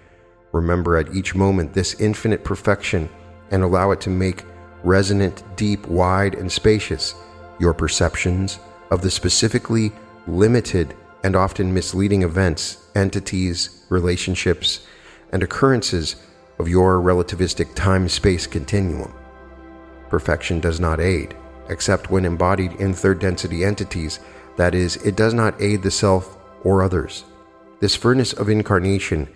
Remember 0.51 0.97
at 0.97 1.13
each 1.13 1.35
moment 1.35 1.73
this 1.73 1.99
infinite 1.99 2.43
perfection 2.43 3.09
and 3.51 3.63
allow 3.63 3.91
it 3.91 4.01
to 4.01 4.09
make 4.09 4.43
resonant, 4.83 5.43
deep, 5.55 5.87
wide, 5.87 6.35
and 6.35 6.51
spacious 6.51 7.15
your 7.59 7.73
perceptions 7.73 8.59
of 8.91 9.01
the 9.01 9.11
specifically 9.11 9.91
limited 10.27 10.95
and 11.23 11.35
often 11.35 11.73
misleading 11.73 12.23
events, 12.23 12.87
entities, 12.95 13.85
relationships, 13.89 14.85
and 15.31 15.43
occurrences 15.43 16.15
of 16.59 16.69
your 16.69 16.97
relativistic 16.99 17.73
time 17.75 18.07
space 18.07 18.47
continuum. 18.47 19.13
Perfection 20.09 20.59
does 20.59 20.79
not 20.79 20.99
aid, 20.99 21.35
except 21.69 22.09
when 22.09 22.25
embodied 22.25 22.73
in 22.73 22.93
third 22.93 23.19
density 23.19 23.63
entities, 23.63 24.19
that 24.55 24.73
is, 24.73 24.95
it 24.97 25.15
does 25.15 25.33
not 25.33 25.61
aid 25.61 25.83
the 25.83 25.91
self 25.91 26.37
or 26.63 26.81
others. 26.81 27.25
This 27.79 27.95
furnace 27.95 28.33
of 28.33 28.49
incarnation 28.49 29.27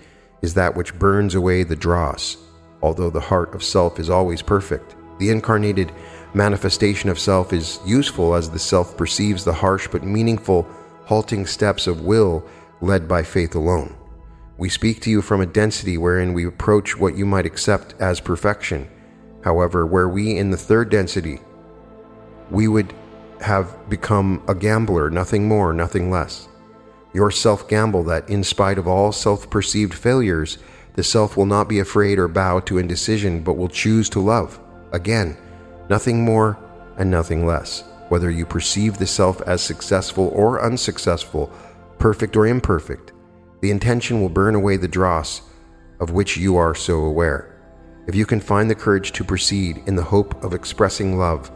is 0.41 0.53
that 0.55 0.75
which 0.75 0.98
burns 0.98 1.36
away 1.36 1.63
the 1.63 1.75
dross. 1.75 2.38
Although 2.81 3.12
the 3.12 3.20
heart 3.20 3.53
of 3.53 3.63
self 3.63 4.00
is 4.00 4.10
always 4.10 4.41
perfect, 4.41 4.96
the 5.20 5.29
incarnated 5.29 5.91
manifestation 6.33 7.09
of 7.09 7.19
self 7.19 7.53
is 7.53 7.79
useful 7.85 8.35
as 8.35 8.50
the 8.50 8.59
self 8.59 8.95
perceives 8.97 9.43
the 9.43 9.53
harsh 9.53 9.88
but 9.88 10.03
meaningful, 10.03 10.67
halting 11.05 11.45
steps 11.45 11.88
of 11.88 12.01
will 12.01 12.45
led 12.81 13.07
by 13.07 13.23
faith 13.23 13.55
alone. 13.55 13.95
We 14.57 14.69
speak 14.69 15.01
to 15.01 15.09
you 15.09 15.21
from 15.21 15.41
a 15.41 15.45
density 15.45 15.97
wherein 15.97 16.33
we 16.33 16.45
approach 16.45 16.97
what 16.97 17.15
you 17.17 17.25
might 17.25 17.45
accept 17.45 17.95
as 18.00 18.19
perfection. 18.19 18.89
However, 19.43 19.85
where 19.85 20.07
we 20.07 20.38
in 20.38 20.51
the 20.51 20.57
third 20.57 20.89
density, 20.89 21.39
we 22.50 22.67
would 22.67 22.93
have 23.41 23.89
become 23.89 24.43
a 24.47 24.53
gambler, 24.53 25.09
nothing 25.09 25.47
more, 25.47 25.73
nothing 25.73 26.11
less. 26.11 26.47
Your 27.13 27.31
self 27.31 27.67
gamble 27.67 28.03
that, 28.03 28.29
in 28.29 28.43
spite 28.43 28.77
of 28.77 28.88
all 28.88 29.11
self 29.11 29.50
perceived 29.50 29.93
failures, 29.93 30.57
the 30.93 31.03
self 31.03 31.35
will 31.35 31.45
not 31.45 31.67
be 31.67 31.79
afraid 31.79 32.19
or 32.19 32.27
bow 32.27 32.59
to 32.61 32.77
indecision, 32.77 33.41
but 33.41 33.57
will 33.57 33.67
choose 33.67 34.09
to 34.09 34.19
love. 34.19 34.59
Again, 34.91 35.38
nothing 35.89 36.23
more 36.23 36.57
and 36.97 37.09
nothing 37.09 37.45
less. 37.45 37.83
Whether 38.09 38.29
you 38.29 38.45
perceive 38.45 38.97
the 38.97 39.07
self 39.07 39.41
as 39.43 39.61
successful 39.61 40.31
or 40.35 40.61
unsuccessful, 40.61 41.51
perfect 41.97 42.35
or 42.35 42.47
imperfect, 42.47 43.13
the 43.61 43.71
intention 43.71 44.21
will 44.21 44.29
burn 44.29 44.55
away 44.55 44.77
the 44.77 44.88
dross 44.88 45.41
of 46.00 46.11
which 46.11 46.35
you 46.35 46.57
are 46.57 46.75
so 46.75 47.05
aware. 47.05 47.47
If 48.07 48.15
you 48.15 48.25
can 48.25 48.41
find 48.41 48.69
the 48.69 48.75
courage 48.75 49.11
to 49.13 49.23
proceed 49.23 49.83
in 49.85 49.95
the 49.95 50.03
hope 50.03 50.43
of 50.43 50.53
expressing 50.53 51.17
love, 51.17 51.51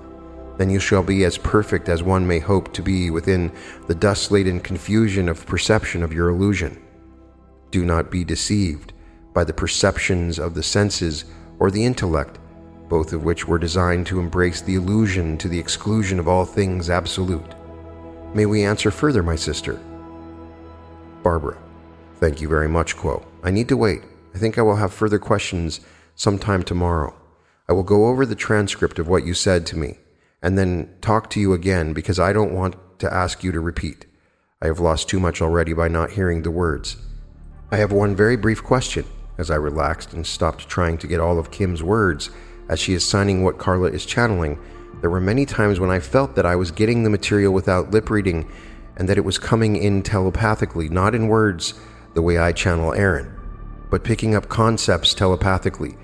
then 0.57 0.69
you 0.69 0.79
shall 0.79 1.03
be 1.03 1.25
as 1.25 1.37
perfect 1.37 1.89
as 1.89 2.03
one 2.03 2.25
may 2.25 2.39
hope 2.39 2.71
to 2.73 2.81
be 2.81 3.09
within 3.09 3.51
the 3.87 3.95
dust 3.95 4.31
laden 4.31 4.59
confusion 4.59 5.27
of 5.27 5.45
perception 5.45 6.03
of 6.03 6.13
your 6.13 6.29
illusion. 6.29 6.81
Do 7.71 7.83
not 7.83 8.11
be 8.11 8.23
deceived 8.23 8.93
by 9.33 9.43
the 9.43 9.53
perceptions 9.53 10.39
of 10.39 10.53
the 10.53 10.63
senses 10.63 11.25
or 11.59 11.71
the 11.71 11.83
intellect, 11.83 12.39
both 12.89 13.13
of 13.13 13.23
which 13.23 13.47
were 13.47 13.57
designed 13.57 14.07
to 14.07 14.19
embrace 14.19 14.61
the 14.61 14.75
illusion 14.75 15.37
to 15.37 15.47
the 15.47 15.59
exclusion 15.59 16.19
of 16.19 16.27
all 16.27 16.45
things 16.45 16.89
absolute. 16.89 17.55
May 18.33 18.45
we 18.45 18.63
answer 18.63 18.91
further, 18.91 19.23
my 19.23 19.35
sister? 19.35 19.79
Barbara. 21.23 21.57
Thank 22.15 22.41
you 22.41 22.47
very 22.47 22.69
much, 22.69 22.95
Q'uo. 22.95 23.25
I 23.43 23.51
need 23.51 23.67
to 23.69 23.77
wait. 23.77 24.01
I 24.33 24.37
think 24.37 24.57
I 24.57 24.61
will 24.61 24.75
have 24.75 24.93
further 24.93 25.19
questions 25.19 25.79
sometime 26.15 26.63
tomorrow. 26.63 27.15
I 27.67 27.73
will 27.73 27.83
go 27.83 28.07
over 28.07 28.25
the 28.25 28.35
transcript 28.35 28.99
of 28.99 29.07
what 29.07 29.25
you 29.25 29.33
said 29.33 29.65
to 29.67 29.77
me 29.77 29.97
and 30.41 30.57
then 30.57 30.93
talk 31.01 31.29
to 31.31 31.39
you 31.39 31.53
again 31.53 31.93
because 31.93 32.19
I 32.19 32.31
don't 32.31 32.53
want 32.53 32.75
to 32.99 33.11
ask 33.11 33.43
you 33.43 33.51
to 33.51 33.59
repeat. 33.59 34.05
I 34.61 34.67
have 34.67 34.79
lost 34.79 35.09
too 35.09 35.19
much 35.19 35.41
already 35.41 35.73
by 35.73 35.87
not 35.87 36.11
hearing 36.11 36.43
the 36.43 36.51
words. 36.51 36.97
I 37.71 37.77
have 37.77 37.91
one 37.91 38.15
very 38.15 38.35
brief 38.35 38.63
question 38.63 39.05
as 39.37 39.49
I 39.49 39.55
relaxed 39.55 40.13
and 40.13 40.25
stopped 40.25 40.69
trying 40.69 40.97
to 40.99 41.07
get 41.07 41.19
all 41.19 41.39
of 41.39 41.51
Kim's 41.51 41.81
words 41.81 42.29
as 42.69 42.79
she 42.79 42.93
is 42.93 43.03
signing 43.03 43.43
what 43.43 43.57
Carla 43.57 43.89
is 43.89 44.05
channeling. 44.05 44.59
There 45.01 45.09
were 45.09 45.21
many 45.21 45.45
times 45.45 45.79
when 45.79 45.91
I 45.91 45.99
felt 45.99 46.35
that 46.35 46.45
I 46.45 46.55
was 46.55 46.71
getting 46.71 47.03
the 47.03 47.09
material 47.09 47.53
without 47.53 47.91
lip 47.91 48.09
reading 48.09 48.49
and 48.97 49.09
that 49.09 49.17
it 49.17 49.25
was 49.25 49.37
coming 49.37 49.75
in 49.75 50.01
telepathically, 50.01 50.89
not 50.89 51.15
in 51.15 51.27
words 51.27 51.73
the 52.13 52.21
way 52.21 52.37
I 52.37 52.51
channel 52.53 52.93
Aaron, 52.93 53.31
but 53.89 54.03
picking 54.03 54.35
up 54.35 54.49
concepts 54.49 55.13
telepathically. 55.13 55.97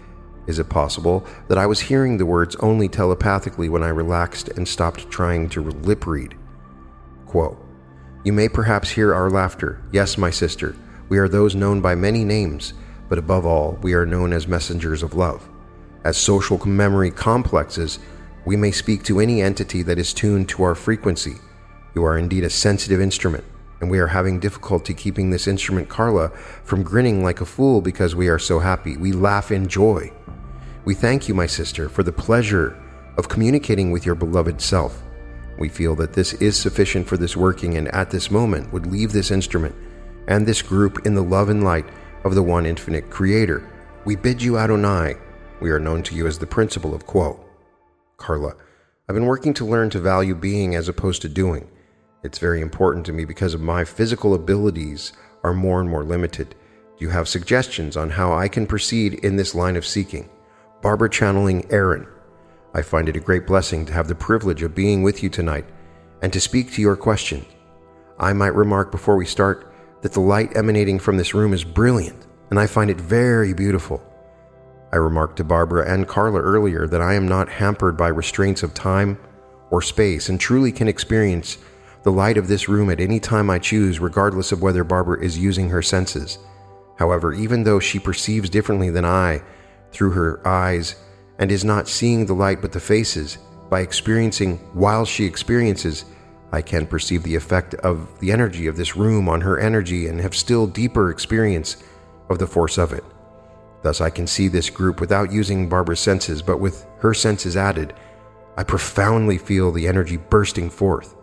Is 0.48 0.60
it 0.60 0.70
possible 0.70 1.26
that 1.48 1.58
I 1.58 1.66
was 1.66 1.80
hearing 1.80 2.18
the 2.18 2.26
words 2.26 2.56
only 2.58 2.90
telepathically 2.90 3.70
when 3.70 3.84
I 3.84 3.90
relaxed 3.90 4.50
and 4.50 4.68
stopped 4.68 5.10
trying 5.10 5.50
to 5.50 5.62
lip 5.62 6.06
read? 6.06 6.36
Quote, 7.26 7.64
You 8.24 8.34
may 8.34 8.50
perhaps 8.50 8.90
hear 8.90 9.14
our 9.14 9.30
laughter. 9.30 9.82
Yes, 9.92 10.18
my 10.18 10.30
sister, 10.30 10.76
we 11.10 11.18
are 11.18 11.30
those 11.30 11.56
known 11.56 11.80
by 11.80 11.96
many 11.96 12.26
names, 12.26 12.74
but 13.08 13.18
above 13.18 13.46
all, 13.46 13.78
we 13.82 13.94
are 13.94 14.06
known 14.06 14.34
as 14.34 14.48
messengers 14.48 15.04
of 15.04 15.14
love. 15.14 15.48
As 16.04 16.18
social 16.18 16.66
memory 16.68 17.12
complexes, 17.12 18.00
we 18.44 18.56
may 18.56 18.72
speak 18.72 19.04
to 19.04 19.20
any 19.20 19.42
entity 19.42 19.84
that 19.84 20.00
is 20.00 20.14
tuned 20.14 20.50
to 20.50 20.64
our 20.64 20.74
frequency. 20.74 21.36
You 21.94 22.04
are 22.06 22.18
indeed 22.18 22.44
a 22.44 22.50
sensitive 22.50 23.00
instrument, 23.00 23.44
and 23.80 23.92
we 23.92 24.00
are 24.00 24.08
having 24.08 24.40
difficulty 24.40 24.96
keeping 24.96 25.30
this 25.30 25.48
instrument, 25.48 25.90
Carla, 25.90 26.30
from 26.64 26.82
grinning 26.82 27.24
like 27.24 27.42
a 27.42 27.46
fool 27.46 27.82
because 27.82 28.16
we 28.16 28.30
are 28.30 28.40
so 28.40 28.58
happy. 28.58 28.98
We 28.98 29.12
laugh 29.12 29.52
in 29.52 29.68
joy. 29.68 30.12
We 30.86 30.96
thank 30.96 31.28
you, 31.28 31.36
my 31.36 31.46
sister, 31.46 31.88
for 31.88 32.02
the 32.02 32.12
pleasure 32.12 32.82
of 33.18 33.30
communicating 33.30 33.92
with 33.92 34.04
your 34.04 34.16
beloved 34.16 34.60
self. 34.60 35.04
We 35.60 35.70
feel 35.70 35.96
that 35.98 36.14
this 36.14 36.34
is 36.34 36.58
sufficient 36.58 37.08
for 37.08 37.18
this 37.18 37.38
working 37.38 37.78
and 37.78 37.88
at 37.90 38.10
this 38.10 38.32
moment 38.32 38.74
would 38.74 38.88
leave 38.88 39.12
this 39.12 39.30
instrument 39.30 39.76
and 40.28 40.48
this 40.48 40.64
group 40.64 41.06
in 41.06 41.14
the 41.14 41.22
love 41.22 41.50
and 41.50 41.64
light 41.64 41.86
of 42.24 42.34
the 42.34 42.42
one 42.42 42.66
infinite 42.66 43.12
Creator. 43.12 43.70
We 44.04 44.16
bid 44.16 44.42
you 44.42 44.58
Adonai. 44.58 45.18
We 45.62 45.70
are 45.70 45.80
known 45.80 46.02
to 46.04 46.16
you 46.16 46.26
as 46.26 46.40
the 46.40 46.48
principle 46.48 46.96
of 46.96 47.06
Q'uo. 47.06 47.40
Carla, 48.18 48.56
I've 49.08 49.14
been 49.14 49.28
working 49.28 49.54
to 49.54 49.66
learn 49.66 49.92
to 49.92 50.00
value 50.00 50.34
being 50.34 50.74
as 50.74 50.90
opposed 50.90 51.22
to 51.22 51.30
doing. 51.30 51.70
It's 52.24 52.40
very 52.40 52.62
important 52.62 53.06
to 53.06 53.14
me 53.14 53.26
because 53.26 53.54
of 53.54 53.62
my 53.62 53.86
physical 53.86 54.34
abilities 54.34 55.14
are 55.44 55.54
more 55.54 55.80
and 55.80 55.88
more 55.88 56.04
limited. 56.04 56.56
Do 56.98 57.06
you 57.06 57.10
have 57.10 57.28
suggestions 57.28 57.96
on 57.96 58.10
how 58.10 58.34
I 58.34 58.48
can 58.48 58.66
proceed 58.66 59.14
in 59.24 59.36
this 59.36 59.54
line 59.54 59.76
of 59.76 59.86
seeking? 59.86 60.32
Barbara 60.82 61.12
channeling 61.12 61.72
Aaron. 61.72 62.08
I 62.74 62.82
find 62.82 63.08
it 63.08 63.16
a 63.16 63.20
great 63.20 63.46
blessing 63.46 63.86
to 63.86 63.94
have 63.94 64.08
the 64.08 64.16
privilege 64.16 64.64
of 64.64 64.74
being 64.74 65.04
with 65.04 65.22
you 65.22 65.30
tonight 65.30 65.66
and 66.24 66.34
to 66.34 66.42
speak 66.42 66.72
to 66.72 66.82
your 66.82 66.96
question. 66.96 67.46
I 68.18 68.34
might 68.34 68.56
remark 68.56 68.90
before 68.90 69.16
we 69.16 69.28
start 69.28 69.72
that 70.02 70.14
the 70.14 70.22
light 70.22 70.58
emanating 70.58 70.98
from 70.98 71.18
this 71.18 71.36
room 71.36 71.54
is 71.54 71.64
brilliant, 71.64 72.26
and 72.50 72.60
I 72.60 72.66
find 72.66 72.90
it 72.90 73.00
very 73.00 73.54
beautiful. 73.54 74.02
I 74.94 74.98
remarked 74.98 75.38
to 75.38 75.44
Barbara 75.44 75.92
and 75.92 76.08
Carla 76.08 76.42
earlier 76.42 76.86
that 76.88 77.02
I 77.02 77.14
am 77.14 77.28
not 77.28 77.48
hampered 77.48 77.96
by 77.96 78.10
restraints 78.10 78.62
of 78.62 78.74
time 78.74 79.18
or 79.70 79.82
space 79.82 80.28
and 80.28 80.40
truly 80.40 80.72
can 80.72 80.88
experience 80.88 81.58
the 82.04 82.12
light 82.12 82.38
of 82.38 82.48
this 82.48 82.68
room 82.68 82.90
at 82.90 83.00
any 83.00 83.20
time 83.20 83.50
I 83.50 83.60
choose, 83.60 84.00
regardless 84.00 84.52
of 84.52 84.62
whether 84.62 84.84
Barbara 84.84 85.24
is 85.24 85.38
using 85.38 85.70
her 85.70 85.82
senses. 85.82 86.40
However, 86.98 87.34
even 87.34 87.64
though 87.64 87.80
she 87.80 88.00
perceives 88.00 88.50
differently 88.50 88.90
than 88.90 89.06
I 89.06 89.42
through 89.92 90.12
her 90.12 90.46
eyes 90.46 90.96
and 91.40 91.52
is 91.52 91.64
not 91.64 91.88
seeing 91.88 92.26
the 92.26 92.34
light 92.34 92.62
but 92.62 92.72
the 92.72 92.80
faces, 92.80 93.38
by 93.70 93.80
experiencing 93.80 94.58
while 94.74 95.06
she 95.06 95.26
experiences, 95.26 96.06
I 96.52 96.62
can 96.62 96.86
perceive 96.86 97.24
the 97.24 97.36
effect 97.36 97.76
of 97.76 98.20
the 98.20 98.32
energy 98.32 98.68
of 98.68 98.76
this 98.76 98.98
room 98.98 99.30
on 99.30 99.42
her 99.42 99.58
energy 99.58 100.08
and 100.08 100.20
have 100.20 100.36
still 100.36 100.68
deeper 100.68 101.10
experience 101.10 101.82
of 102.30 102.40
the 102.40 102.48
force 102.48 102.78
of 102.78 102.92
it. 102.92 103.06
Thus, 103.82 104.02
I 104.02 104.10
can 104.10 104.28
see 104.28 104.48
this 104.48 104.70
group 104.70 105.00
without 105.00 105.32
using 105.32 105.68
Barbara's 105.68 106.00
senses, 106.00 106.42
but 106.42 106.60
with 106.60 106.86
her 107.00 107.14
senses 107.14 107.58
added. 107.58 107.94
I 108.58 108.64
profoundly 108.64 109.38
feel 109.38 109.72
the 109.72 109.88
energy 109.88 110.18
bursting 110.18 110.70
forth. 110.70 111.16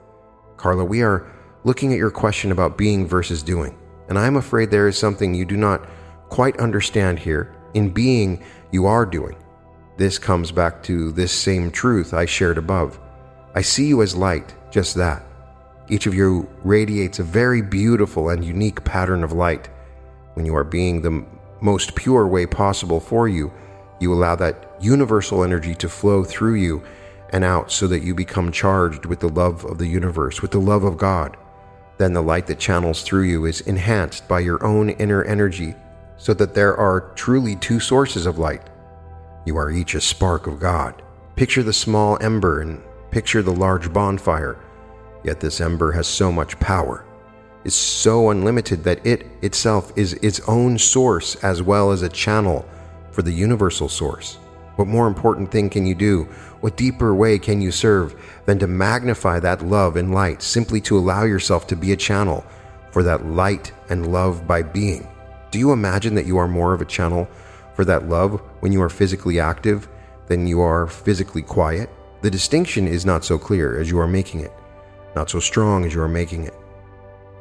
Carla, 0.57 0.85
we 0.85 1.03
are 1.03 1.31
looking 1.65 1.93
at 1.93 1.99
your 1.99 2.11
question 2.11 2.51
about 2.51 2.79
being 2.79 3.07
versus 3.07 3.43
doing, 3.43 3.79
and 4.09 4.19
I 4.19 4.27
am 4.27 4.37
afraid 4.37 4.71
there 4.71 4.89
is 4.89 4.99
something 4.99 5.35
you 5.35 5.45
do 5.45 5.57
not 5.57 5.89
quite 6.31 6.59
understand 6.59 7.19
here. 7.19 7.55
In 7.75 7.91
being, 7.91 8.43
you 8.73 8.87
are 8.87 9.07
doing. 9.07 9.37
This 9.97 10.19
comes 10.19 10.51
back 10.51 10.83
to 10.85 11.13
this 11.13 11.33
same 11.33 11.71
truth 11.71 12.15
I 12.15 12.25
shared 12.25 12.59
above. 12.59 12.99
I 13.55 13.63
see 13.63 13.87
you 13.87 14.03
as 14.03 14.17
light, 14.17 14.55
just 14.71 14.95
that. 14.97 15.25
Each 15.89 16.07
of 16.07 16.15
you 16.15 16.49
radiates 16.65 17.19
a 17.19 17.25
very 17.25 17.63
beautiful 17.63 18.29
and 18.29 18.45
unique 18.45 18.85
pattern 18.85 19.25
of 19.25 19.33
light. 19.33 19.69
When 20.35 20.47
you 20.47 20.55
are 20.55 20.65
being 20.65 21.03
the 21.03 21.25
most 21.61 21.95
pure 21.95 22.27
way 22.27 22.47
possible 22.47 23.01
for 23.01 23.29
you, 23.29 23.53
you 24.01 24.13
allow 24.13 24.37
that 24.37 24.77
universal 24.81 25.43
energy 25.43 25.75
to 25.75 25.89
flow 25.89 26.25
through 26.25 26.55
you 26.55 26.83
and 27.31 27.45
out 27.45 27.71
so 27.71 27.87
that 27.89 28.03
you 28.03 28.15
become 28.15 28.53
charged 28.53 29.07
with 29.07 29.21
the 29.21 29.29
love 29.29 29.65
of 29.65 29.79
the 29.79 29.87
universe, 29.87 30.41
with 30.41 30.51
the 30.51 30.61
love 30.61 30.85
of 30.85 30.97
God. 30.97 31.37
Then 31.99 32.13
the 32.13 32.23
light 32.23 32.47
that 32.47 32.61
channels 32.61 33.03
through 33.03 33.25
you 33.25 33.45
is 33.45 33.61
enhanced 33.63 34.29
by 34.29 34.41
your 34.41 34.65
own 34.65 34.91
inner 34.91 35.25
energy 35.25 35.75
so 36.17 36.33
that 36.35 36.55
there 36.55 36.77
are 36.77 37.13
truly 37.15 37.57
two 37.57 37.81
sources 37.81 38.27
of 38.27 38.39
light. 38.39 38.63
You 39.45 39.57
are 39.57 39.71
each 39.71 39.95
a 39.95 40.01
spark 40.01 40.47
of 40.47 40.61
God. 40.61 41.03
Picture 41.37 41.63
the 41.63 41.73
small 41.73 42.19
ember 42.21 42.61
and 42.61 42.83
picture 43.11 43.43
the 43.43 43.53
large 43.53 43.93
bonfire. 43.93 44.59
Yet 45.25 45.41
this 45.41 45.61
ember 45.61 45.93
has 45.93 46.07
so 46.07 46.31
much 46.31 46.59
power, 46.61 47.05
is 47.65 47.75
so 47.75 48.31
unlimited 48.31 48.85
that 48.85 49.05
it 49.07 49.27
itself 49.43 49.93
is 49.97 50.15
its 50.15 50.41
own 50.49 50.79
source 50.79 51.35
as 51.45 51.63
well 51.63 51.91
as 51.91 52.03
a 52.03 52.09
channel 52.09 52.67
for 53.11 53.23
the 53.23 53.33
universal 53.33 53.89
source. 53.89 54.39
What 54.77 54.87
more 54.87 55.09
important 55.09 55.51
thing 55.51 55.69
can 55.71 55.85
you 55.87 55.95
do? 55.97 56.25
What 56.61 56.77
deeper 56.77 57.15
way 57.15 57.39
can 57.39 57.61
you 57.61 57.73
serve 57.73 58.15
than 58.47 58.61
to 58.61 58.69
magnify 58.69 59.41
that 59.41 59.67
love 59.67 59.97
and 59.97 60.15
light 60.15 60.41
simply 60.41 60.81
to 60.83 60.97
allow 60.97 61.25
yourself 61.25 61.67
to 61.67 61.77
be 61.77 61.91
a 61.91 61.97
channel 61.97 62.45
for 62.93 63.03
that 63.03 63.27
light 63.27 63.73
and 63.89 64.13
love 64.13 64.47
by 64.47 64.63
being? 64.63 65.09
Do 65.51 65.59
you 65.59 65.73
imagine 65.73 66.15
that 66.15 66.27
you 66.27 66.39
are 66.39 66.47
more 66.47 66.75
of 66.75 66.81
a 66.81 66.85
channel 66.85 67.29
for 67.75 67.85
that 67.87 68.09
love 68.09 68.41
when 68.61 68.71
you 68.71 68.81
are 68.83 68.89
physically 68.89 69.41
active 69.41 69.89
than 70.29 70.47
you 70.47 70.61
are 70.61 70.87
physically 70.87 71.43
quiet? 71.43 71.91
The 72.23 72.31
distinction 72.31 72.87
is 72.87 73.05
not 73.05 73.25
so 73.25 73.37
clear 73.37 73.81
as 73.81 73.91
you 73.91 73.99
are 73.99 74.07
making 74.07 74.41
it, 74.41 74.53
not 75.17 75.29
so 75.29 75.41
strong 75.41 75.85
as 75.85 75.95
you 75.95 76.01
are 76.03 76.09
making 76.09 76.45
it. 76.45 76.55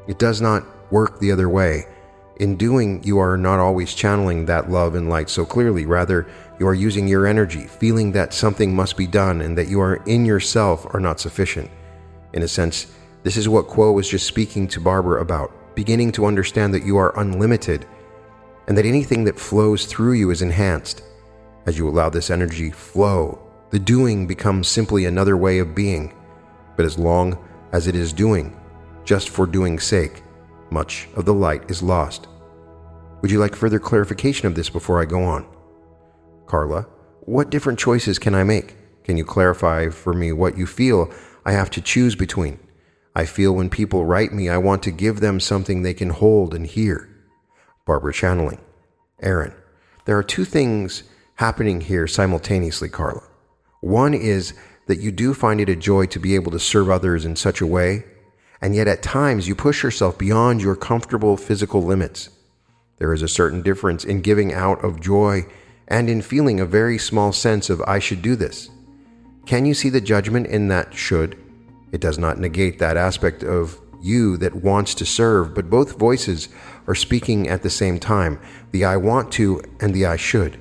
It 0.07 0.19
does 0.19 0.41
not 0.41 0.65
work 0.91 1.19
the 1.19 1.31
other 1.31 1.49
way. 1.49 1.85
In 2.37 2.55
doing, 2.55 3.03
you 3.03 3.17
are 3.19 3.35
not 3.35 3.59
always 3.59 3.93
channeling 3.93 4.45
that 4.45 4.69
love 4.69 4.95
and 4.95 5.09
light 5.09 5.29
so 5.29 5.45
clearly. 5.45 5.85
Rather, 5.85 6.27
you 6.59 6.67
are 6.67 6.73
using 6.73 7.07
your 7.07 7.25
energy, 7.25 7.65
feeling 7.65 8.11
that 8.11 8.33
something 8.33 8.75
must 8.75 8.95
be 8.95 9.07
done 9.07 9.41
and 9.41 9.57
that 9.57 9.67
you 9.67 9.81
are 9.81 9.95
in 10.05 10.25
yourself 10.25 10.85
are 10.93 10.99
not 10.99 11.19
sufficient. 11.19 11.69
In 12.33 12.43
a 12.43 12.47
sense, 12.47 12.87
this 13.23 13.37
is 13.37 13.49
what 13.49 13.67
Q'uo 13.67 13.93
was 13.93 14.09
just 14.09 14.27
speaking 14.27 14.67
to 14.69 14.79
Barbara 14.79 15.21
about, 15.21 15.51
beginning 15.75 16.11
to 16.13 16.25
understand 16.25 16.73
that 16.73 16.85
you 16.85 16.97
are 16.97 17.19
unlimited 17.19 17.85
and 18.67 18.77
that 18.77 18.85
anything 18.85 19.23
that 19.23 19.39
flows 19.39 19.85
through 19.85 20.13
you 20.13 20.29
is 20.29 20.41
enhanced. 20.41 21.01
As 21.65 21.77
you 21.77 21.89
allow 21.89 22.09
this 22.09 22.29
energy 22.29 22.69
flow, 22.69 23.39
the 23.71 23.79
doing 23.79 24.27
becomes 24.27 24.67
simply 24.67 25.05
another 25.05 25.35
way 25.35 25.59
of 25.59 25.75
being. 25.75 26.13
But 26.75 26.85
as 26.85 26.97
long 26.97 27.37
as 27.71 27.87
it 27.87 27.95
is 27.95 28.13
doing, 28.13 28.55
just 29.07 29.29
for 29.29 29.47
doing's 29.47 29.85
sake, 29.85 30.21
much 30.69 31.07
of 31.15 31.23
the 31.23 31.33
light 31.33 31.71
is 31.71 31.81
lost. 31.81 32.27
Would 33.21 33.31
you 33.31 33.39
like 33.39 33.55
further 33.55 33.79
clarification 33.79 34.47
of 34.47 34.53
this 34.53 34.69
before 34.69 35.01
I 35.01 35.05
go 35.05 35.23
on? 35.23 35.47
Carla, 36.45 36.85
what 37.21 37.49
different 37.49 37.79
choices 37.79 38.19
can 38.19 38.35
I 38.35 38.43
make? 38.43 38.75
Can 39.05 39.15
you 39.15 39.23
clarify 39.23 39.87
for 39.87 40.13
me 40.13 40.33
what 40.33 40.57
you 40.57 40.67
feel 40.67 41.09
I 41.45 41.53
have 41.53 41.69
to 41.71 41.81
choose 41.81 42.17
between? 42.17 42.59
I 43.15 43.25
feel 43.25 43.53
when 43.53 43.69
people 43.69 44.05
write 44.05 44.33
me, 44.33 44.49
I 44.49 44.57
want 44.57 44.83
to 44.83 44.91
give 44.91 45.21
them 45.21 45.39
something 45.39 45.81
they 45.81 45.93
can 45.93 46.09
hold 46.09 46.53
and 46.53 46.67
hear. 46.67 47.09
Barbara 47.85 48.11
channeling. 48.11 48.59
Aaron, 49.21 49.53
there 50.03 50.17
are 50.17 50.23
two 50.23 50.43
things 50.43 51.03
happening 51.35 51.79
here 51.79 52.07
simultaneously, 52.07 52.89
Carla. 52.89 53.23
One 53.79 54.13
is 54.13 54.53
that 54.87 54.99
you 54.99 55.13
do 55.13 55.33
find 55.33 55.61
it 55.61 55.69
a 55.69 55.77
joy 55.77 56.07
to 56.07 56.19
be 56.19 56.35
able 56.35 56.51
to 56.51 56.59
serve 56.59 56.89
others 56.89 57.23
in 57.23 57.37
such 57.37 57.61
a 57.61 57.65
way 57.65 58.03
and 58.61 58.75
yet 58.75 58.87
at 58.87 59.03
times 59.03 59.47
you 59.47 59.55
push 59.55 59.83
yourself 59.83 60.17
beyond 60.17 60.61
your 60.61 60.75
comfortable 60.75 61.37
physical 61.37 61.83
limits. 61.83 62.29
There 62.97 63.13
is 63.13 63.21
a 63.21 63.27
certain 63.27 63.61
difference 63.61 64.03
in 64.03 64.21
giving 64.21 64.53
out 64.53 64.83
of 64.83 64.99
joy 64.99 65.45
and 65.87 66.09
in 66.09 66.21
feeling 66.21 66.59
a 66.59 66.65
very 66.65 66.97
small 66.97 67.31
sense 67.31 67.69
of, 67.69 67.81
I 67.87 67.99
should 67.99 68.21
do 68.21 68.35
this. 68.35 68.69
Can 69.45 69.65
you 69.65 69.73
see 69.73 69.89
the 69.89 70.01
judgment 70.01 70.47
in 70.47 70.67
that 70.67 70.93
should? 70.93 71.37
It 71.91 72.01
does 72.01 72.17
not 72.17 72.39
negate 72.39 72.79
that 72.79 72.97
aspect 72.97 73.43
of 73.43 73.79
you 74.01 74.37
that 74.37 74.55
wants 74.55 74.93
to 74.95 75.05
serve, 75.05 75.53
but 75.53 75.69
both 75.69 75.97
voices 75.97 76.49
are 76.87 76.95
speaking 76.95 77.47
at 77.47 77.63
the 77.63 77.69
same 77.69 77.99
time 77.99 78.39
the 78.71 78.85
I 78.85 78.97
want 78.97 79.31
to 79.33 79.61
and 79.79 79.93
the 79.93 80.05
I 80.05 80.17
should. 80.17 80.59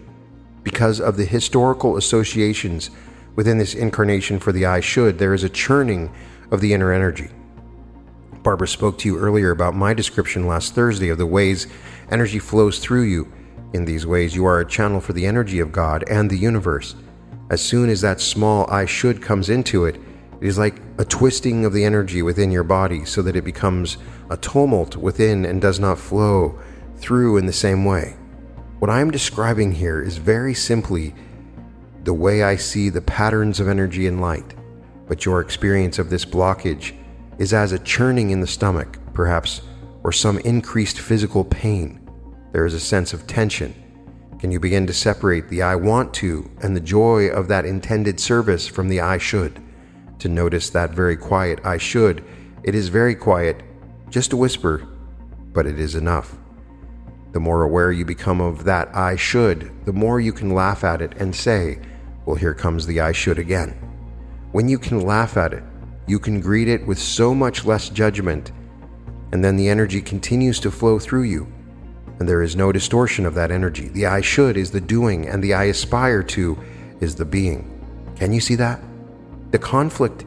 Because 0.63 1.01
of 1.01 1.17
the 1.17 1.25
historical 1.25 1.97
associations 1.97 2.91
within 3.35 3.59
this 3.59 3.75
incarnation 3.75 4.39
for 4.39 4.53
the 4.53 4.67
I 4.67 4.81
should, 4.81 5.19
there 5.19 5.35
is 5.35 5.45
a 5.45 5.49
churning 5.49 6.13
of 6.51 6.61
the 6.61 6.73
inner 6.73 6.93
energy. 6.93 7.31
Barbara 8.47 8.69
spoke 8.69 8.97
to 8.99 9.09
you 9.09 9.19
earlier 9.19 9.51
about 9.51 9.75
my 9.75 9.93
description 9.93 10.47
last 10.47 10.73
Thursday 10.73 11.09
of 11.09 11.19
the 11.19 11.27
ways 11.27 11.67
energy 12.13 12.39
flows 12.39 12.79
through 12.79 13.03
you. 13.03 13.33
In 13.73 13.85
these 13.85 14.07
ways, 14.07 14.37
you 14.37 14.45
are 14.45 14.61
a 14.61 14.65
channel 14.65 15.01
for 15.01 15.13
the 15.15 15.27
energy 15.27 15.59
of 15.59 15.73
God 15.73 16.05
and 16.09 16.31
the 16.31 16.39
universe. 16.39 16.95
As 17.51 17.61
soon 17.61 17.91
as 17.91 18.03
that 18.03 18.21
small 18.21 18.71
I 18.71 18.87
should 18.87 19.21
comes 19.21 19.51
into 19.51 19.85
it, 19.85 19.97
it 20.41 20.47
is 20.47 20.59
like 20.59 20.81
a 20.99 21.05
twisting 21.05 21.65
of 21.65 21.73
the 21.73 21.85
energy 21.85 22.23
within 22.23 22.53
your 22.53 22.63
body 22.63 23.05
so 23.05 23.21
that 23.23 23.35
it 23.35 23.43
becomes 23.43 23.99
a 24.31 24.37
tumult 24.37 24.95
within 24.95 25.45
and 25.45 25.61
does 25.61 25.81
not 25.81 25.99
flow 25.99 26.57
through 26.99 27.39
in 27.39 27.47
the 27.47 27.53
same 27.53 27.85
way. 27.85 28.15
What 28.79 28.93
I 28.93 29.01
am 29.01 29.11
describing 29.11 29.73
here 29.73 30.01
is 30.01 30.19
very 30.19 30.55
simply 30.55 31.17
the 32.05 32.15
way 32.15 32.45
I 32.45 32.55
see 32.55 32.91
the 32.91 33.03
patterns 33.03 33.59
of 33.59 33.67
energy 33.67 34.07
and 34.07 34.21
light, 34.21 34.55
but 35.09 35.25
your 35.25 35.41
experience 35.41 35.99
of 35.99 36.11
this 36.11 36.25
blockage 36.25 36.95
is 37.39 37.53
as 37.53 37.73
a 37.73 37.79
churning 37.79 38.31
in 38.31 38.41
the 38.41 38.47
stomach, 38.47 38.99
perhaps, 39.13 39.63
or 40.03 40.13
some 40.13 40.39
increased 40.41 41.01
physical 41.01 41.45
pain. 41.45 42.09
There 42.53 42.67
is 42.67 42.75
a 42.75 42.81
sense 42.81 43.13
of 43.13 43.27
tension. 43.27 43.75
Can 44.39 44.51
you 44.51 44.61
begin 44.61 44.87
to 44.87 44.93
separate 44.93 45.49
the 45.49 45.63
I 45.63 45.77
want 45.77 46.13
to 46.15 46.51
and 46.63 46.77
the 46.77 46.81
joy 46.81 47.29
of 47.29 47.49
that 47.49 47.65
intended 47.65 48.21
service 48.21 48.67
from 48.67 48.89
the 48.89 49.01
I 49.01 49.19
should? 49.19 49.63
To 50.21 50.29
notice 50.29 50.71
that 50.71 50.91
very 50.91 51.17
quiet 51.17 51.61
I 51.65 51.79
should, 51.79 52.25
it 52.63 52.75
is 52.75 52.89
very 52.89 53.15
quiet, 53.15 53.63
just 54.09 54.33
a 54.33 54.37
whisper, 54.37 54.87
but 55.53 55.67
it 55.67 55.79
is 55.79 55.95
enough. 55.95 56.37
The 57.33 57.41
more 57.41 57.63
aware 57.63 57.93
you 57.93 58.05
become 58.05 58.41
of 58.41 58.65
that 58.65 58.95
I 58.97 59.17
should, 59.17 59.71
the 59.85 59.93
more 59.93 60.21
you 60.21 60.33
can 60.33 60.55
laugh 60.55 60.85
at 60.85 61.03
it 61.03 61.13
and 61.19 61.35
say, 61.35 61.81
Well, 62.25 62.37
here 62.37 62.55
comes 62.55 62.87
the 62.87 63.01
I 63.01 63.13
should 63.13 63.39
again. 63.39 63.71
When 64.53 64.69
you 64.69 64.79
can 64.79 65.01
laugh 65.01 65.37
at 65.37 65.53
it, 65.53 65.63
you 66.07 66.19
can 66.19 66.41
greet 66.41 66.69
it 66.69 66.87
with 66.87 66.99
so 66.99 67.35
much 67.35 67.65
less 67.65 67.89
judgment, 67.89 68.53
and 69.33 69.45
then 69.45 69.57
the 69.57 69.69
energy 69.69 70.01
continues 70.01 70.61
to 70.61 70.71
flow 70.71 70.99
through 70.99 71.25
you, 71.25 71.53
and 72.19 72.29
there 72.29 72.43
is 72.43 72.57
no 72.57 72.73
distortion 72.73 73.27
of 73.27 73.35
that 73.35 73.51
energy. 73.51 73.89
The 73.89 74.07
I 74.07 74.21
should 74.21 74.57
is 74.57 74.71
the 74.71 74.81
doing, 74.81 75.29
and 75.29 75.43
the 75.43 75.55
I 75.55 75.65
aspire 75.65 76.23
to 76.23 76.59
is 77.01 77.15
the 77.15 77.25
being. 77.25 77.73
Can 78.17 78.33
you 78.33 78.41
see 78.41 78.55
that? 78.55 78.81
The 79.51 79.59
conflict 79.59 80.25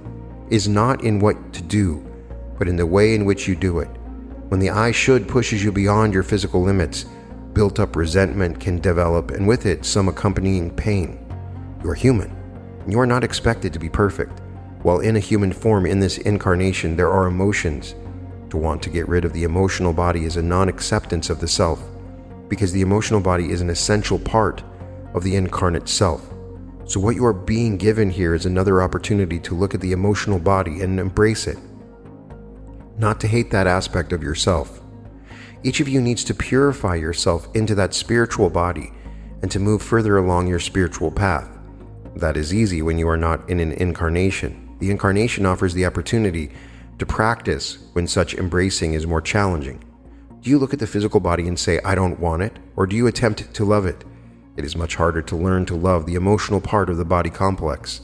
is 0.49 0.67
not 0.67 1.03
in 1.03 1.19
what 1.19 1.53
to 1.53 1.61
do, 1.61 2.05
but 2.57 2.67
in 2.67 2.75
the 2.75 2.85
way 2.85 3.15
in 3.15 3.25
which 3.25 3.47
you 3.47 3.55
do 3.55 3.79
it. 3.79 3.89
When 4.49 4.59
the 4.59 4.71
I 4.71 4.91
should 4.91 5.27
pushes 5.27 5.63
you 5.63 5.71
beyond 5.71 6.13
your 6.13 6.23
physical 6.23 6.61
limits, 6.61 7.05
built 7.53 7.79
up 7.79 7.95
resentment 7.95 8.59
can 8.59 8.79
develop, 8.79 9.31
and 9.31 9.47
with 9.47 9.65
it, 9.65 9.85
some 9.85 10.07
accompanying 10.07 10.75
pain. 10.75 11.25
You 11.83 11.89
are 11.89 11.95
human, 11.95 12.31
and 12.83 12.91
you 12.91 12.99
are 12.99 13.07
not 13.07 13.23
expected 13.23 13.73
to 13.73 13.79
be 13.79 13.89
perfect. 13.89 14.41
While 14.81 14.99
in 14.99 15.17
a 15.17 15.19
human 15.19 15.51
form 15.51 15.85
in 15.85 15.99
this 15.99 16.17
incarnation, 16.19 16.95
there 16.95 17.11
are 17.11 17.27
emotions. 17.27 17.95
To 18.49 18.57
want 18.57 18.81
to 18.83 18.89
get 18.89 19.09
rid 19.09 19.25
of 19.25 19.33
the 19.33 19.43
emotional 19.43 19.93
body 19.93 20.23
is 20.23 20.37
a 20.37 20.41
non 20.41 20.69
acceptance 20.69 21.29
of 21.29 21.39
the 21.39 21.47
self, 21.47 21.83
because 22.47 22.71
the 22.71 22.81
emotional 22.81 23.19
body 23.19 23.51
is 23.51 23.61
an 23.61 23.69
essential 23.69 24.17
part 24.17 24.63
of 25.13 25.23
the 25.23 25.35
incarnate 25.35 25.89
self. 25.89 26.33
So, 26.85 26.99
what 26.99 27.15
you 27.15 27.25
are 27.25 27.33
being 27.33 27.77
given 27.77 28.09
here 28.09 28.33
is 28.33 28.45
another 28.45 28.81
opportunity 28.81 29.37
to 29.41 29.53
look 29.53 29.75
at 29.75 29.81
the 29.81 29.91
emotional 29.91 30.39
body 30.39 30.81
and 30.81 30.97
embrace 30.97 31.45
it, 31.45 31.57
not 32.97 33.19
to 33.19 33.27
hate 33.27 33.51
that 33.51 33.67
aspect 33.67 34.13
of 34.13 34.23
yourself. 34.23 34.79
Each 35.61 35.81
of 35.81 35.89
you 35.89 35.99
needs 35.99 36.23
to 36.23 36.33
purify 36.33 36.95
yourself 36.95 37.49
into 37.53 37.75
that 37.75 37.93
spiritual 37.93 38.49
body 38.49 38.93
and 39.41 39.51
to 39.51 39.59
move 39.59 39.81
further 39.81 40.17
along 40.17 40.47
your 40.47 40.59
spiritual 40.59 41.11
path. 41.11 41.49
That 42.15 42.37
is 42.37 42.53
easy 42.53 42.81
when 42.81 42.97
you 42.97 43.09
are 43.09 43.17
not 43.17 43.49
in 43.49 43.59
an 43.59 43.73
incarnation. 43.73 44.68
The 44.79 44.91
incarnation 44.91 45.45
offers 45.45 45.73
the 45.73 45.85
opportunity 45.85 46.51
to 46.97 47.05
practice 47.05 47.77
when 47.93 48.07
such 48.07 48.33
embracing 48.33 48.93
is 48.93 49.07
more 49.07 49.21
challenging. 49.21 49.83
Do 50.41 50.49
you 50.49 50.57
look 50.57 50.73
at 50.73 50.79
the 50.79 50.87
physical 50.87 51.19
body 51.19 51.47
and 51.47 51.59
say, 51.59 51.79
I 51.83 51.95
don't 51.95 52.19
want 52.19 52.43
it? 52.43 52.57
Or 52.75 52.87
do 52.87 52.95
you 52.95 53.07
attempt 53.07 53.53
to 53.53 53.65
love 53.65 53.85
it? 53.85 54.05
It 54.55 54.65
is 54.65 54.75
much 54.75 54.95
harder 54.95 55.21
to 55.21 55.35
learn 55.35 55.65
to 55.67 55.75
love 55.75 56.05
the 56.05 56.15
emotional 56.15 56.61
part 56.61 56.89
of 56.89 56.97
the 56.97 57.05
body 57.05 57.29
complex. 57.29 58.01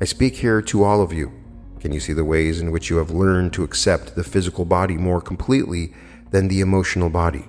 I 0.00 0.06
speak 0.06 0.36
here 0.36 0.62
to 0.62 0.84
all 0.84 1.02
of 1.02 1.12
you. 1.12 1.32
Can 1.80 1.92
you 1.92 2.00
see 2.00 2.12
the 2.12 2.24
ways 2.24 2.60
in 2.60 2.70
which 2.70 2.90
you 2.90 2.96
have 2.96 3.10
learned 3.10 3.52
to 3.54 3.62
accept 3.64 4.14
the 4.14 4.24
physical 4.24 4.64
body 4.64 4.96
more 4.96 5.20
completely 5.20 5.94
than 6.30 6.48
the 6.48 6.60
emotional 6.60 7.10
body? 7.10 7.46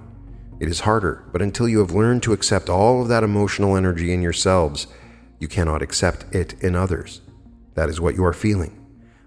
It 0.59 0.69
is 0.69 0.81
harder, 0.81 1.25
but 1.31 1.41
until 1.41 1.67
you 1.67 1.79
have 1.79 1.91
learned 1.91 2.23
to 2.23 2.33
accept 2.33 2.69
all 2.69 3.01
of 3.01 3.07
that 3.07 3.23
emotional 3.23 3.75
energy 3.75 4.13
in 4.13 4.21
yourselves, 4.21 4.87
you 5.39 5.47
cannot 5.47 5.81
accept 5.81 6.33
it 6.35 6.53
in 6.61 6.75
others. 6.75 7.21
That 7.75 7.89
is 7.89 8.01
what 8.01 8.15
you 8.15 8.23
are 8.25 8.33
feeling. 8.33 8.77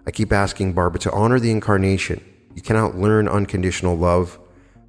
I 0.06 0.10
keep 0.10 0.32
asking 0.32 0.74
Barbara 0.74 1.00
to 1.00 1.12
honor 1.12 1.40
the 1.40 1.50
incarnation. 1.50 2.22
You 2.54 2.62
cannot 2.62 2.96
learn 2.96 3.26
unconditional 3.26 3.96
love, 3.96 4.38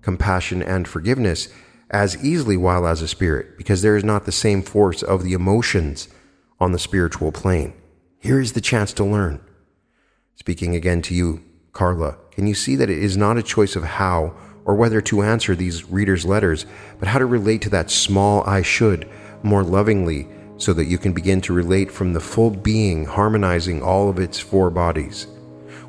compassion, 0.02 0.62
and 0.62 0.88
forgiveness 0.88 1.50
as 1.90 2.24
easily 2.24 2.58
while 2.58 2.88
as 2.88 3.02
a 3.02 3.08
spirit 3.08 3.58
because 3.58 3.82
there 3.82 3.96
is 3.96 4.04
not 4.04 4.26
the 4.26 4.32
same 4.32 4.62
force 4.62 5.02
of 5.02 5.24
the 5.24 5.34
emotions 5.34 6.10
on 6.60 6.72
the 6.72 6.80
spiritual 6.80 7.32
plane. 7.32 7.74
Here 8.20 8.40
is 8.40 8.54
the 8.54 8.62
chance 8.62 8.92
to 8.94 9.04
learn. 9.04 9.42
Speaking 10.36 10.76
again 10.76 11.02
to 11.04 11.14
you, 11.14 11.44
Carla, 11.72 12.18
can 12.32 12.48
you 12.48 12.56
see 12.56 12.76
that 12.76 12.90
it 12.90 12.98
is 12.98 13.16
not 13.16 13.38
a 13.38 13.44
choice 13.44 13.76
of 13.76 13.84
how 13.84 14.36
or 14.66 14.76
whether 14.76 15.00
to 15.00 15.22
answer 15.22 15.56
these 15.56 15.86
readers' 15.86 16.26
letters, 16.26 16.66
but 17.00 17.08
how 17.08 17.20
to 17.20 17.26
relate 17.26 17.62
to 17.62 17.70
that 17.70 17.92
small 17.92 18.44
I 18.48 18.62
should 18.62 19.08
more 19.44 19.64
lovingly 19.64 20.28
so 20.58 20.74
that 20.74 20.86
you 20.86 20.98
can 20.98 21.14
begin 21.14 21.42
to 21.42 21.54
relate 21.54 21.92
from 21.92 22.14
the 22.14 22.20
full 22.20 22.50
being 22.50 23.06
harmonizing 23.06 23.82
all 23.82 24.10
of 24.10 24.20
its 24.20 24.40
four 24.40 24.70
bodies. 24.70 25.28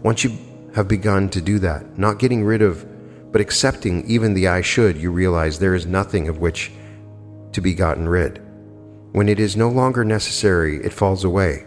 Once 0.03 0.25
you 0.25 0.37
have 0.75 0.89
begun 0.89 1.29
to 1.31 1.41
do 1.41 1.59
that, 1.59 1.99
not 1.99 2.19
getting 2.19 2.45
rid 2.45 2.63
of, 2.63 2.87
but 3.33 3.41
accepting 3.41 4.05
even 4.09 4.35
the 4.35 4.49
I 4.49 4.61
should, 4.61 4.97
you 4.97 5.11
realize 5.11 5.59
there 5.59 5.75
is 5.75 5.87
nothing 5.87 6.29
of 6.29 6.39
which 6.39 6.73
to 7.53 7.61
be 7.61 7.75
gotten 7.75 8.09
rid. 8.09 8.43
When 9.13 9.29
it 9.29 9.41
is 9.41 9.57
no 9.57 9.69
longer 9.69 10.05
necessary, 10.05 10.77
it 10.85 10.93
falls 10.93 11.25
away. 11.25 11.65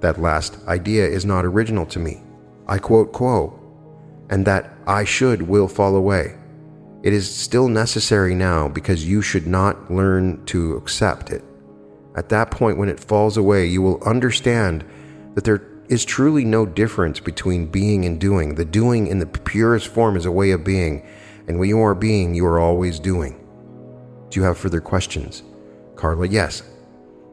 That 0.00 0.20
last 0.20 0.58
idea 0.68 1.06
is 1.06 1.24
not 1.24 1.44
original 1.44 1.86
to 1.86 1.98
me. 1.98 2.22
I 2.68 2.78
quote 2.78 3.12
Q'uo, 3.12 3.58
and 4.30 4.46
that 4.46 4.72
I 4.86 5.04
should 5.04 5.42
will 5.42 5.68
fall 5.68 5.96
away. 5.96 6.36
It 7.02 7.12
is 7.12 7.32
still 7.32 7.68
necessary 7.68 8.34
now 8.34 8.68
because 8.68 9.08
you 9.08 9.22
should 9.22 9.46
not 9.46 9.90
learn 9.90 10.44
to 10.46 10.76
accept 10.76 11.30
it. 11.30 11.42
At 12.14 12.28
that 12.28 12.50
point, 12.50 12.78
when 12.78 12.88
it 12.88 13.00
falls 13.00 13.36
away, 13.36 13.66
you 13.66 13.80
will 13.82 14.02
understand 14.04 14.84
that 15.34 15.44
there 15.44 15.62
is 15.88 16.04
truly 16.04 16.44
no 16.44 16.66
difference 16.66 17.20
between 17.20 17.66
being 17.66 18.04
and 18.04 18.20
doing. 18.20 18.54
The 18.54 18.64
doing 18.64 19.06
in 19.06 19.18
the 19.18 19.26
purest 19.26 19.88
form 19.88 20.16
is 20.16 20.26
a 20.26 20.32
way 20.32 20.50
of 20.50 20.64
being, 20.64 21.06
and 21.48 21.58
when 21.58 21.68
you 21.68 21.80
are 21.80 21.94
being, 21.94 22.34
you 22.34 22.46
are 22.46 22.58
always 22.58 22.98
doing. 22.98 23.38
Do 24.30 24.40
you 24.40 24.44
have 24.44 24.58
further 24.58 24.80
questions? 24.80 25.42
Carla, 25.96 26.28
yes. 26.28 26.62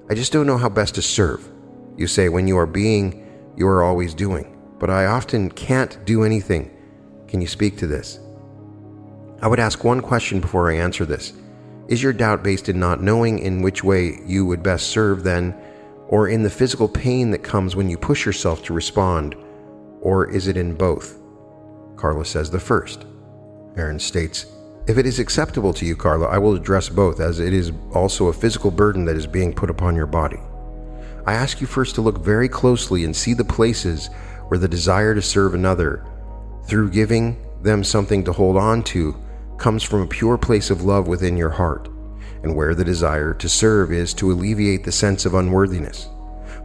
I 0.10 0.16
just 0.16 0.32
don't 0.34 0.48
know 0.48 0.58
how 0.58 0.70
best 0.70 0.96
to 0.96 1.02
serve. 1.02 1.50
You 1.98 2.08
say 2.08 2.30
when 2.30 2.48
you 2.48 2.58
are 2.58 2.66
being, 2.66 3.26
you 3.56 3.68
are 3.68 3.84
always 3.84 4.14
doing, 4.14 4.58
but 4.80 4.90
I 4.90 5.06
often 5.06 5.52
can't 5.52 6.04
do 6.06 6.24
anything. 6.24 6.72
Can 7.28 7.42
you 7.42 7.48
speak 7.48 7.78
to 7.78 7.88
this? 7.88 8.20
I 9.42 9.48
would 9.48 9.60
ask 9.60 9.84
one 9.84 10.02
question 10.02 10.42
before 10.42 10.72
I 10.72 10.76
answer 10.78 11.06
this. 11.06 11.34
Is 11.90 12.04
your 12.04 12.14
doubt 12.14 12.44
based 12.44 12.70
in 12.70 12.80
not 12.80 13.02
knowing 13.02 13.40
in 13.40 13.64
which 13.64 13.84
way 13.84 14.20
you 14.24 14.46
would 14.46 14.62
best 14.62 14.90
serve 14.90 15.24
then, 15.24 15.56
or 16.08 16.30
in 16.30 16.44
the 16.44 16.50
physical 16.50 16.88
pain 16.88 17.32
that 17.32 17.40
comes 17.40 17.76
when 17.76 17.90
you 17.90 17.98
push 17.98 18.28
yourself 18.28 18.64
to 18.66 18.76
respond, 18.76 19.36
or 20.00 20.30
is 20.30 20.48
it 20.48 20.56
in 20.56 20.76
both? 20.76 21.20
Carla 21.96 22.26
says 22.26 22.52
the 22.52 22.60
first. 22.60 23.06
Aaron 23.76 23.98
states, 23.98 24.46
If 24.88 25.00
it 25.00 25.08
is 25.08 25.18
acceptable 25.18 25.74
to 25.74 25.86
you, 25.86 25.96
Carla, 25.96 26.28
I 26.28 26.38
will 26.38 26.56
address 26.56 26.90
both, 26.90 27.20
as 27.20 27.40
it 27.40 27.54
is 27.54 27.72
also 27.96 28.28
a 28.28 28.34
physical 28.34 28.70
burden 28.70 29.04
that 29.06 29.16
is 29.16 29.26
being 29.26 29.52
put 29.52 29.72
upon 29.72 29.96
your 29.96 30.06
body. 30.06 30.40
I 31.26 31.34
ask 31.34 31.60
you 31.60 31.66
first 31.66 31.96
to 31.96 32.02
look 32.02 32.20
very 32.20 32.48
closely 32.48 33.04
and 33.04 33.16
see 33.16 33.34
the 33.34 33.44
places 33.44 34.12
where 34.50 34.60
the 34.60 34.68
desire 34.68 35.16
to 35.16 35.24
serve 35.24 35.56
another, 35.56 36.06
through 36.66 36.92
giving 36.92 37.44
them 37.64 37.84
something 37.84 38.24
to 38.26 38.32
hold 38.32 38.58
on 38.58 38.84
to, 38.84 39.16
comes 39.60 39.84
from 39.84 40.02
a 40.02 40.08
pure 40.08 40.38
place 40.38 40.70
of 40.70 40.84
love 40.84 41.08
within 41.08 41.38
your 41.38 41.50
heart, 41.50 41.90
and 42.44 42.56
where 42.56 42.74
the 42.74 42.84
desire 42.84 43.34
to 43.34 43.50
serve 43.50 43.92
is 43.92 44.14
to 44.16 44.32
alleviate 44.32 44.84
the 44.84 44.92
sense 44.92 45.26
of 45.26 45.36
unworthiness. 45.36 46.08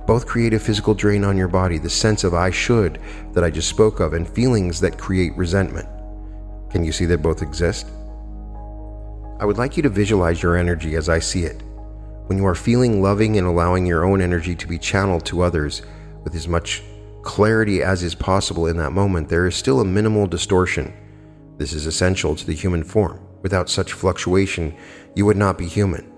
Both 0.07 0.27
create 0.27 0.55
a 0.55 0.59
physical 0.59 0.95
drain 0.95 1.25
on 1.25 1.37
your 1.37 1.49
body, 1.49 1.79
the 1.79 1.91
sense 1.91 2.25
of 2.25 2.35
I 2.35 2.51
should 2.51 3.01
that 3.33 3.43
I 3.43 3.51
just 3.51 3.69
spoke 3.69 4.01
of, 4.01 4.13
and 4.13 4.29
feelings 4.29 4.81
that 4.81 4.99
create 4.99 5.37
resentment. 5.37 5.89
Can 6.71 6.85
you 6.85 6.93
see 6.93 7.05
that 7.07 7.23
both 7.23 7.43
exist? 7.43 7.87
I 9.41 9.45
would 9.45 9.59
like 9.59 9.77
you 9.77 9.83
to 9.83 9.89
visualize 9.89 10.43
your 10.43 10.57
energy 10.57 10.95
as 10.95 11.09
I 11.09 11.19
see 11.19 11.45
it. 11.45 11.63
When 12.27 12.39
you 12.39 12.47
are 12.47 12.55
feeling 12.55 13.03
loving 13.03 13.37
and 13.37 13.47
allowing 13.47 13.87
your 13.87 14.05
own 14.05 14.21
energy 14.21 14.55
to 14.55 14.67
be 14.67 14.79
channeled 14.79 15.27
to 15.27 15.43
others 15.43 15.83
with 16.23 16.35
as 16.35 16.49
much 16.49 16.83
clarity 17.23 17.83
as 17.83 18.03
is 18.03 18.15
possible 18.15 18.67
in 18.67 18.77
that 18.77 18.93
moment, 18.93 19.29
there 19.29 19.47
is 19.47 19.57
still 19.57 19.81
a 19.81 19.85
minimal 19.85 20.27
distortion 20.27 20.93
this 21.57 21.73
is 21.73 21.87
essential 21.87 22.35
to 22.35 22.47
the 22.47 22.55
human 22.55 22.83
form. 22.83 23.21
Without 23.43 23.69
such 23.69 23.93
fluctuation, 23.93 24.75
you 25.15 25.25
would 25.27 25.37
not 25.37 25.59
be 25.59 25.67
human. 25.67 26.11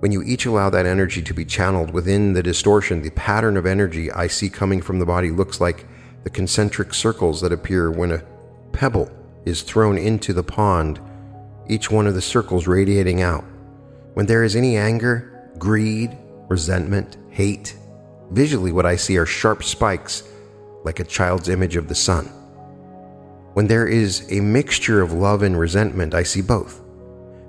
When 0.00 0.10
you 0.12 0.22
each 0.22 0.46
allow 0.46 0.68
that 0.70 0.84
energy 0.84 1.22
to 1.22 1.32
be 1.32 1.44
channeled 1.44 1.92
within 1.92 2.32
the 2.32 2.42
distortion, 2.42 3.02
the 3.02 3.10
pattern 3.10 3.56
of 3.56 3.66
energy 3.66 4.10
I 4.10 4.26
see 4.26 4.50
coming 4.50 4.82
from 4.82 4.98
the 4.98 5.06
body 5.06 5.30
looks 5.30 5.60
like 5.60 5.86
the 6.24 6.30
concentric 6.30 6.92
circles 6.92 7.40
that 7.40 7.52
appear 7.52 7.90
when 7.90 8.12
a 8.12 8.24
pebble 8.72 9.10
is 9.44 9.62
thrown 9.62 9.96
into 9.96 10.32
the 10.32 10.42
pond, 10.42 11.00
each 11.68 11.90
one 11.90 12.06
of 12.06 12.14
the 12.14 12.20
circles 12.20 12.66
radiating 12.66 13.22
out. 13.22 13.44
When 14.14 14.26
there 14.26 14.42
is 14.42 14.56
any 14.56 14.76
anger, 14.76 15.50
greed, 15.58 16.16
resentment, 16.48 17.16
hate, 17.30 17.76
visually 18.30 18.72
what 18.72 18.86
I 18.86 18.96
see 18.96 19.16
are 19.18 19.26
sharp 19.26 19.62
spikes 19.62 20.24
like 20.84 21.00
a 21.00 21.04
child's 21.04 21.48
image 21.48 21.76
of 21.76 21.88
the 21.88 21.94
sun. 21.94 22.28
When 23.54 23.66
there 23.66 23.86
is 23.86 24.26
a 24.30 24.40
mixture 24.40 25.02
of 25.02 25.12
love 25.12 25.42
and 25.42 25.58
resentment, 25.58 26.14
I 26.14 26.22
see 26.22 26.40
both. 26.40 26.80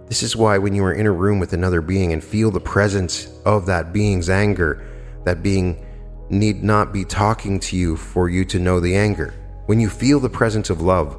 This 0.08 0.22
is 0.22 0.36
why, 0.36 0.58
when 0.58 0.76
you 0.76 0.84
are 0.84 0.94
in 0.94 1.06
a 1.06 1.12
room 1.12 1.40
with 1.40 1.54
another 1.54 1.82
being 1.82 2.12
and 2.12 2.22
feel 2.22 2.52
the 2.52 2.60
presence 2.60 3.30
of 3.46 3.66
that 3.68 3.94
being's 3.94 4.30
anger, 4.30 4.86
that 5.24 5.42
being 5.42 5.86
need 6.30 6.62
not 6.62 6.92
be 6.92 7.06
talking 7.06 7.60
to 7.62 7.78
you 7.78 7.96
for 7.96 8.28
you 8.28 8.44
to 8.46 8.60
know 8.60 8.80
the 8.80 8.96
anger. 8.96 9.34
When 9.66 9.80
you 9.80 9.90
feel 9.90 10.20
the 10.20 10.30
presence 10.30 10.70
of 10.70 10.82
love, 10.82 11.18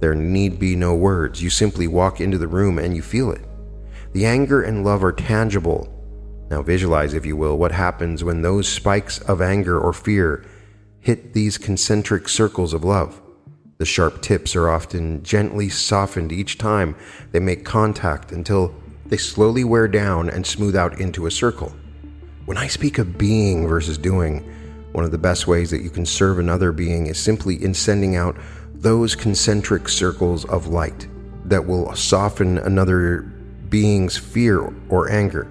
there 0.00 0.14
need 0.14 0.58
be 0.58 0.74
no 0.74 0.94
words. 0.94 1.42
You 1.42 1.50
simply 1.50 1.86
walk 1.86 2.20
into 2.20 2.38
the 2.38 2.48
room 2.48 2.78
and 2.78 2.96
you 2.96 3.02
feel 3.02 3.30
it. 3.30 3.42
The 4.12 4.24
anger 4.24 4.62
and 4.62 4.84
love 4.84 5.04
are 5.04 5.12
tangible. 5.12 5.90
Now, 6.50 6.62
visualize, 6.62 7.12
if 7.12 7.26
you 7.26 7.36
will, 7.36 7.58
what 7.58 7.72
happens 7.72 8.24
when 8.24 8.40
those 8.40 8.68
spikes 8.68 9.18
of 9.20 9.42
anger 9.42 9.78
or 9.78 9.92
fear 9.92 10.44
hit 11.00 11.34
these 11.34 11.58
concentric 11.58 12.28
circles 12.28 12.72
of 12.72 12.84
love. 12.84 13.20
The 13.76 13.84
sharp 13.84 14.22
tips 14.22 14.54
are 14.54 14.68
often 14.68 15.22
gently 15.24 15.68
softened 15.68 16.30
each 16.30 16.58
time 16.58 16.94
they 17.32 17.40
make 17.40 17.64
contact 17.64 18.30
until 18.30 18.72
they 19.06 19.16
slowly 19.16 19.64
wear 19.64 19.88
down 19.88 20.30
and 20.30 20.46
smooth 20.46 20.76
out 20.76 21.00
into 21.00 21.26
a 21.26 21.30
circle. 21.30 21.74
When 22.44 22.56
I 22.56 22.68
speak 22.68 22.98
of 22.98 23.18
being 23.18 23.66
versus 23.66 23.98
doing, 23.98 24.48
one 24.92 25.04
of 25.04 25.10
the 25.10 25.18
best 25.18 25.48
ways 25.48 25.70
that 25.70 25.82
you 25.82 25.90
can 25.90 26.06
serve 26.06 26.38
another 26.38 26.70
being 26.70 27.06
is 27.08 27.18
simply 27.18 27.62
in 27.62 27.74
sending 27.74 28.14
out 28.14 28.36
those 28.74 29.16
concentric 29.16 29.88
circles 29.88 30.44
of 30.44 30.68
light 30.68 31.08
that 31.46 31.66
will 31.66 31.94
soften 31.96 32.58
another 32.58 33.22
being's 33.70 34.16
fear 34.16 34.72
or 34.88 35.10
anger. 35.10 35.50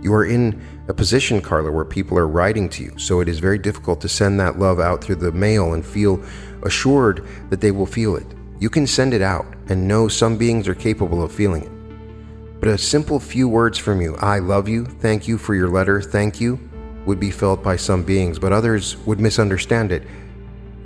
You 0.00 0.14
are 0.14 0.24
in 0.24 0.60
a 0.88 0.94
position, 0.94 1.40
Carla, 1.40 1.70
where 1.70 1.84
people 1.84 2.18
are 2.18 2.26
writing 2.26 2.68
to 2.70 2.82
you, 2.82 2.98
so 2.98 3.20
it 3.20 3.28
is 3.28 3.38
very 3.38 3.58
difficult 3.58 4.00
to 4.00 4.08
send 4.08 4.40
that 4.40 4.58
love 4.58 4.80
out 4.80 5.02
through 5.02 5.16
the 5.16 5.30
mail 5.30 5.74
and 5.74 5.86
feel 5.86 6.22
assured 6.64 7.26
that 7.50 7.60
they 7.60 7.70
will 7.70 7.86
feel 7.86 8.16
it. 8.16 8.26
You 8.58 8.68
can 8.68 8.86
send 8.86 9.14
it 9.14 9.22
out 9.22 9.46
and 9.68 9.86
know 9.86 10.08
some 10.08 10.36
beings 10.36 10.66
are 10.66 10.74
capable 10.74 11.22
of 11.22 11.32
feeling 11.32 11.64
it. 11.64 12.60
But 12.60 12.68
a 12.68 12.78
simple 12.78 13.20
few 13.20 13.48
words 13.48 13.78
from 13.78 14.00
you, 14.00 14.16
I 14.16 14.38
love 14.38 14.68
you, 14.68 14.84
thank 14.84 15.28
you 15.28 15.38
for 15.38 15.54
your 15.54 15.68
letter, 15.68 16.00
thank 16.00 16.40
you, 16.40 16.58
would 17.06 17.18
be 17.18 17.30
felt 17.30 17.62
by 17.62 17.76
some 17.76 18.04
beings, 18.04 18.38
but 18.38 18.52
others 18.52 18.96
would 18.98 19.20
misunderstand 19.20 19.92
it. 19.92 20.04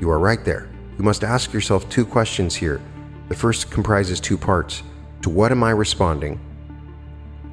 You 0.01 0.11
are 0.11 0.19
right 0.19 0.45
there. 0.45 0.69
You 0.99 1.05
must 1.05 1.25
ask 1.25 1.53
yourself 1.53 1.89
two 1.91 2.07
questions 2.07 2.55
here. 2.55 2.81
The 3.29 3.35
first 3.35 3.71
comprises 3.71 4.21
two 4.21 4.39
parts 4.39 4.83
To 5.23 5.31
what 5.31 5.53
am 5.53 5.63
I 5.63 5.71
responding? 5.71 6.39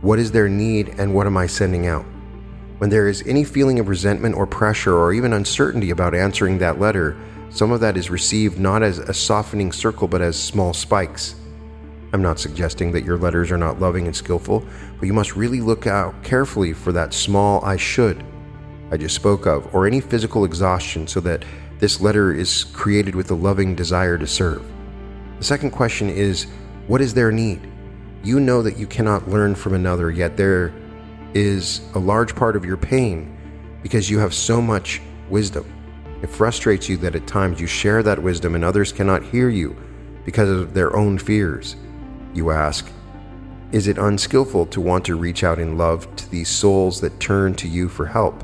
What 0.02 0.20
is 0.20 0.32
their 0.32 0.50
need 0.50 0.96
and 0.98 1.14
what 1.16 1.28
am 1.28 1.38
I 1.38 1.48
sending 1.48 1.88
out? 1.88 2.06
When 2.84 2.90
there 2.90 3.08
is 3.08 3.24
any 3.26 3.46
feeling 3.46 3.80
of 3.80 3.88
resentment 3.88 4.36
or 4.36 4.46
pressure 4.46 4.94
or 4.94 5.14
even 5.14 5.32
uncertainty 5.32 5.92
about 5.92 6.14
answering 6.14 6.58
that 6.58 6.82
letter, 6.82 7.16
some 7.50 7.72
of 7.72 7.80
that 7.80 7.96
is 7.96 8.10
received 8.10 8.60
not 8.60 8.84
as 8.84 9.00
a 9.00 9.14
softening 9.14 9.72
circle 9.72 10.06
but 10.06 10.22
as 10.22 10.38
small 10.38 10.74
spikes. 10.74 11.36
I'm 12.12 12.22
not 12.22 12.42
suggesting 12.42 12.92
that 12.92 13.06
your 13.06 13.18
letters 13.18 13.52
are 13.52 13.58
not 13.58 13.80
loving 13.80 14.06
and 14.06 14.14
skillful, 14.14 14.66
but 15.00 15.06
you 15.06 15.14
must 15.14 15.38
really 15.38 15.62
look 15.62 15.88
out 15.88 16.26
carefully 16.26 16.74
for 16.74 16.92
that 16.92 17.14
small 17.14 17.64
I 17.64 17.78
should 17.78 18.22
I 18.92 18.98
just 18.98 19.16
spoke 19.16 19.46
of, 19.46 19.74
or 19.74 19.88
any 19.88 20.02
physical 20.02 20.44
exhaustion, 20.44 21.08
so 21.08 21.22
that 21.22 21.46
this 21.80 22.02
letter 22.02 22.34
is 22.34 22.66
created 22.66 23.16
with 23.16 23.32
a 23.32 23.34
loving 23.34 23.76
desire 23.76 24.18
to 24.18 24.28
serve. 24.28 24.70
The 25.38 25.46
second 25.46 25.72
question 25.72 26.10
is 26.10 26.48
what 26.88 27.00
is 27.00 27.14
their 27.14 27.32
need? 27.32 27.62
You 28.26 28.42
know 28.42 28.62
that 28.62 28.76
you 28.76 28.88
cannot 28.88 29.30
learn 29.30 29.56
from 29.56 29.74
another, 29.74 30.12
yet 30.12 30.36
there 30.36 30.74
is 31.34 31.82
a 31.96 32.00
large 32.00 32.36
part 32.36 32.56
of 32.56 32.66
your 32.66 32.78
pain 32.78 33.38
because 33.82 34.10
you 34.10 34.20
have 34.20 34.34
so 34.34 34.62
much 34.62 35.02
wisdom. 35.30 35.66
It 36.22 36.30
frustrates 36.30 36.88
you 36.88 36.98
that 36.98 37.16
at 37.16 37.28
times 37.28 37.60
you 37.60 37.68
share 37.68 38.02
that 38.04 38.22
wisdom 38.22 38.56
and 38.56 38.64
others 38.64 38.94
cannot 38.94 39.24
hear 39.24 39.50
you 39.50 39.76
because 40.26 40.50
of 40.50 40.74
their 40.74 40.96
own 40.96 41.18
fears. 41.18 41.76
You 42.34 42.52
ask, 42.52 42.90
Is 43.72 43.88
it 43.88 43.98
unskillful 43.98 44.68
to 44.68 44.82
want 44.82 45.06
to 45.06 45.18
reach 45.18 45.44
out 45.44 45.60
in 45.60 45.78
love 45.78 46.14
to 46.16 46.30
these 46.30 46.50
souls 46.50 47.02
that 47.02 47.20
turn 47.20 47.56
to 47.56 47.68
you 47.68 47.90
for 47.90 48.06
help? 48.06 48.44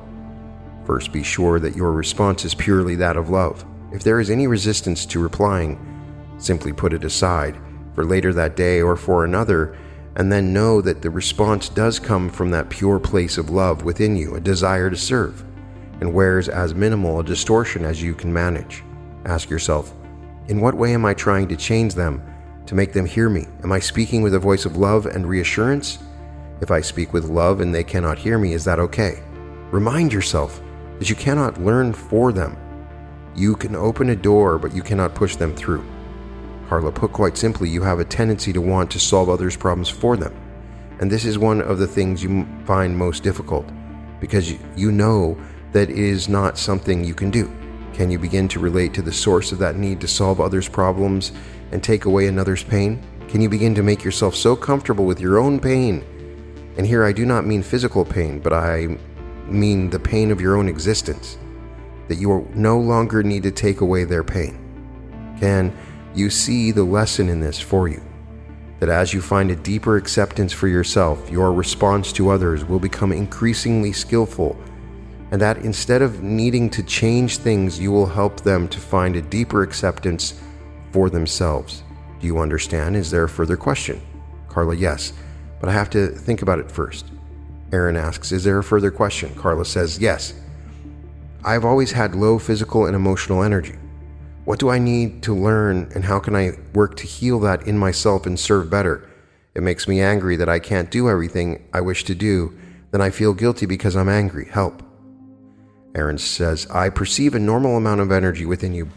First, 0.85 1.13
be 1.13 1.23
sure 1.23 1.59
that 1.59 1.75
your 1.75 1.91
response 1.93 2.43
is 2.43 2.55
purely 2.55 2.95
that 2.95 3.15
of 3.15 3.29
love. 3.29 3.63
If 3.91 4.03
there 4.03 4.19
is 4.19 4.29
any 4.29 4.47
resistance 4.47 5.05
to 5.07 5.21
replying, 5.21 5.79
simply 6.37 6.73
put 6.73 6.93
it 6.93 7.03
aside 7.03 7.57
for 7.93 8.03
later 8.03 8.33
that 8.33 8.55
day 8.55 8.81
or 8.81 8.95
for 8.95 9.23
another, 9.23 9.77
and 10.15 10.31
then 10.31 10.53
know 10.53 10.81
that 10.81 11.01
the 11.01 11.09
response 11.09 11.69
does 11.69 11.99
come 11.99 12.29
from 12.29 12.51
that 12.51 12.69
pure 12.69 12.99
place 12.99 13.37
of 13.37 13.49
love 13.49 13.83
within 13.83 14.15
you, 14.15 14.35
a 14.35 14.39
desire 14.39 14.89
to 14.89 14.97
serve, 14.97 15.43
and 16.01 16.13
wears 16.13 16.49
as 16.49 16.73
minimal 16.73 17.19
a 17.19 17.23
distortion 17.23 17.85
as 17.85 18.01
you 18.01 18.13
can 18.13 18.31
manage. 18.31 18.83
Ask 19.25 19.49
yourself, 19.49 19.93
in 20.47 20.61
what 20.61 20.75
way 20.75 20.93
am 20.93 21.05
I 21.05 21.13
trying 21.13 21.47
to 21.49 21.55
change 21.55 21.93
them 21.93 22.23
to 22.65 22.75
make 22.75 22.93
them 22.93 23.05
hear 23.05 23.29
me? 23.29 23.47
Am 23.63 23.71
I 23.71 23.79
speaking 23.79 24.21
with 24.21 24.33
a 24.33 24.39
voice 24.39 24.65
of 24.65 24.77
love 24.77 25.05
and 25.05 25.27
reassurance? 25.27 25.99
If 26.61 26.71
I 26.71 26.81
speak 26.81 27.13
with 27.13 27.25
love 27.25 27.61
and 27.61 27.73
they 27.73 27.83
cannot 27.83 28.17
hear 28.17 28.37
me, 28.37 28.53
is 28.53 28.65
that 28.65 28.79
okay? 28.79 29.23
Remind 29.71 30.11
yourself 30.11 30.61
that 30.97 31.09
you 31.09 31.15
cannot 31.15 31.61
learn 31.61 31.93
for 31.93 32.31
them. 32.31 32.57
You 33.35 33.55
can 33.55 33.75
open 33.75 34.09
a 34.09 34.15
door, 34.15 34.57
but 34.57 34.73
you 34.73 34.81
cannot 34.81 35.15
push 35.15 35.35
them 35.35 35.55
through. 35.55 35.85
Carla, 36.69 36.91
put 36.91 37.11
quite 37.11 37.35
simply, 37.35 37.67
you 37.67 37.81
have 37.81 37.99
a 37.99 38.05
tendency 38.05 38.53
to 38.53 38.61
want 38.61 38.91
to 38.91 38.99
solve 38.99 39.27
others' 39.27 39.57
problems 39.57 39.89
for 39.89 40.15
them. 40.15 40.31
And 40.99 41.09
this 41.09 41.25
is 41.25 41.39
one 41.39 41.63
of 41.63 41.79
the 41.79 41.87
things 41.87 42.21
you 42.21 42.47
find 42.65 42.95
most 42.95 43.23
difficult 43.23 43.67
because 44.19 44.53
you 44.75 44.91
know 44.91 45.35
that 45.71 45.89
is 45.89 46.29
not 46.29 46.59
something 46.59 47.03
you 47.03 47.15
can 47.15 47.31
do. 47.31 47.51
Can 47.93 48.11
you 48.11 48.19
begin 48.19 48.47
to 48.49 48.59
relate 48.59 48.93
to 48.93 49.01
the 49.01 49.11
source 49.11 49.51
of 49.51 49.57
that 49.57 49.77
need 49.77 49.99
to 50.01 50.07
solve 50.07 50.39
others' 50.39 50.69
problems 50.69 51.31
and 51.71 51.83
take 51.83 52.05
away 52.05 52.27
another's 52.27 52.63
pain? 52.63 53.01
Can 53.29 53.41
you 53.41 53.49
begin 53.49 53.73
to 53.73 53.81
make 53.81 54.03
yourself 54.03 54.35
so 54.35 54.55
comfortable 54.55 55.05
with 55.05 55.19
your 55.19 55.39
own 55.39 55.59
pain? 55.59 56.05
And 56.77 56.85
here 56.85 57.03
I 57.03 57.13
do 57.13 57.25
not 57.25 57.47
mean 57.47 57.63
physical 57.63 58.05
pain, 58.05 58.39
but 58.39 58.53
I 58.53 58.95
mean 59.47 59.89
the 59.89 59.99
pain 59.99 60.29
of 60.29 60.39
your 60.39 60.55
own 60.55 60.69
existence, 60.69 61.39
that 62.09 62.19
you 62.19 62.47
no 62.53 62.77
longer 62.77 63.23
need 63.23 63.41
to 63.41 63.51
take 63.51 63.81
away 63.81 64.03
their 64.03 64.23
pain. 64.23 64.65
Can 65.39 65.75
you 66.15 66.29
see 66.29 66.71
the 66.71 66.83
lesson 66.83 67.29
in 67.29 67.39
this 67.39 67.59
for 67.59 67.87
you? 67.87 68.01
That 68.79 68.89
as 68.89 69.13
you 69.13 69.21
find 69.21 69.51
a 69.51 69.55
deeper 69.55 69.97
acceptance 69.97 70.53
for 70.53 70.67
yourself, 70.67 71.29
your 71.29 71.51
response 71.51 72.13
to 72.13 72.29
others 72.29 72.63
will 72.65 72.79
become 72.79 73.11
increasingly 73.11 73.91
skillful, 73.91 74.57
and 75.31 75.41
that 75.41 75.57
instead 75.59 76.01
of 76.01 76.23
needing 76.23 76.69
to 76.71 76.83
change 76.83 77.37
things, 77.37 77.79
you 77.79 77.91
will 77.91 78.05
help 78.05 78.41
them 78.41 78.67
to 78.69 78.79
find 78.79 79.15
a 79.15 79.21
deeper 79.21 79.63
acceptance 79.63 80.41
for 80.91 81.09
themselves. 81.09 81.83
Do 82.19 82.27
you 82.27 82.39
understand? 82.39 82.95
Is 82.95 83.11
there 83.11 83.23
a 83.23 83.29
further 83.29 83.57
question? 83.57 84.01
Carla, 84.47 84.75
yes, 84.75 85.13
but 85.59 85.69
I 85.69 85.73
have 85.73 85.89
to 85.91 86.07
think 86.07 86.41
about 86.41 86.59
it 86.59 86.71
first. 86.71 87.05
Aaron 87.71 87.95
asks, 87.95 88.31
Is 88.31 88.43
there 88.43 88.57
a 88.57 88.63
further 88.63 88.91
question? 88.91 89.33
Carla 89.35 89.65
says, 89.65 89.99
Yes. 89.99 90.33
I've 91.43 91.63
always 91.63 91.91
had 91.91 92.15
low 92.15 92.39
physical 92.39 92.85
and 92.85 92.95
emotional 92.95 93.43
energy. 93.43 93.75
What 94.49 94.57
do 94.57 94.69
I 94.69 94.79
need 94.79 95.21
to 95.23 95.35
learn, 95.35 95.91
and 95.93 96.03
how 96.03 96.17
can 96.17 96.35
I 96.35 96.53
work 96.73 96.97
to 96.97 97.05
heal 97.05 97.39
that 97.41 97.67
in 97.67 97.77
myself 97.77 98.25
and 98.25 98.39
serve 98.39 98.67
better? 98.67 99.07
It 99.53 99.61
makes 99.61 99.87
me 99.87 100.01
angry 100.01 100.37
that 100.37 100.49
I 100.49 100.57
can't 100.57 100.89
do 100.89 101.07
everything 101.07 101.69
I 101.71 101.81
wish 101.81 102.03
to 102.05 102.15
do. 102.15 102.57
Then 102.89 102.99
I 102.99 103.11
feel 103.11 103.35
guilty 103.35 103.67
because 103.67 103.95
I'm 103.95 104.09
angry. 104.09 104.45
Help. 104.45 104.81
Aaron 105.93 106.17
says, 106.17 106.65
I 106.71 106.89
perceive 106.89 107.35
a 107.35 107.39
normal 107.39 107.77
amount 107.77 108.01
of 108.01 108.11
energy 108.11 108.43
within 108.47 108.73
you, 108.73 108.89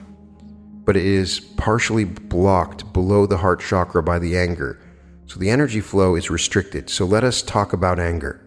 but 0.87 0.97
it 0.97 1.05
is 1.05 1.39
partially 1.39 2.07
blocked 2.07 2.91
below 2.95 3.27
the 3.27 3.37
heart 3.37 3.61
chakra 3.61 4.03
by 4.03 4.19
the 4.19 4.39
anger. 4.39 4.81
So 5.27 5.39
the 5.39 5.51
energy 5.51 5.83
flow 5.83 6.15
is 6.15 6.31
restricted. 6.31 6.89
So 6.89 7.05
let 7.05 7.25
us 7.25 7.43
talk 7.43 7.75
about 7.75 8.01
anger. 8.01 8.41